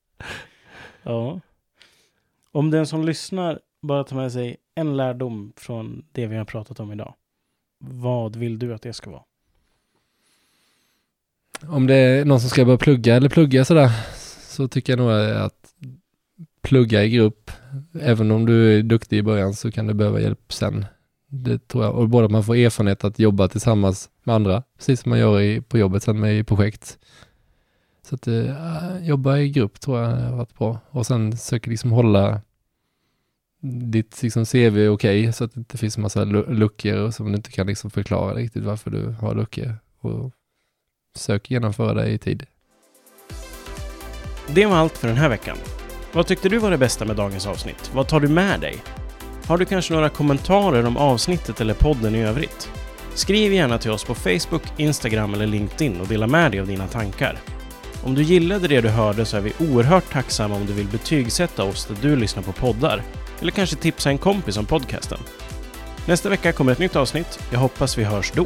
[1.04, 1.40] ja.
[2.52, 6.80] Om den som lyssnar bara ta med sig en lärdom från det vi har pratat
[6.80, 7.14] om idag.
[7.80, 9.24] Vad vill du att det ska vara?
[11.68, 13.90] Om det är någon som ska börja plugga eller plugga sådär,
[14.48, 15.74] så tycker jag nog att
[16.62, 17.52] plugga i grupp,
[18.02, 20.86] även om du är duktig i början så kan du behöva hjälp sen.
[21.28, 25.02] Det tror jag, och både att man får erfarenhet att jobba tillsammans med andra, precis
[25.02, 27.00] som man gör i, på jobbet sen med i projekt.
[28.04, 30.80] Så att äh, jobba i grupp tror jag har varit bra.
[30.90, 32.42] Och sen försöka liksom hålla
[33.62, 37.68] ditt liksom CV okej, så att det inte finns massa luckor som du inte kan
[37.68, 39.76] liksom förklara riktigt varför du har luckor.
[40.00, 40.32] Och
[41.18, 42.46] sök genomföra det i tid.
[44.48, 45.58] Det var allt för den här veckan.
[46.14, 47.92] Vad tyckte du var det bästa med dagens avsnitt?
[47.94, 48.76] Vad tar du med dig?
[49.48, 52.70] Har du kanske några kommentarer om avsnittet eller podden i övrigt?
[53.14, 56.88] Skriv gärna till oss på Facebook, Instagram eller LinkedIn och dela med dig av dina
[56.88, 57.38] tankar.
[58.04, 61.64] Om du gillade det du hörde så är vi oerhört tacksamma om du vill betygsätta
[61.64, 63.04] oss där du lyssnar på poddar.
[63.42, 65.20] Eller kanske tipsa en kompis om podcasten.
[66.06, 67.40] Nästa vecka kommer ett nytt avsnitt.
[67.52, 68.46] Jag hoppas vi hörs då.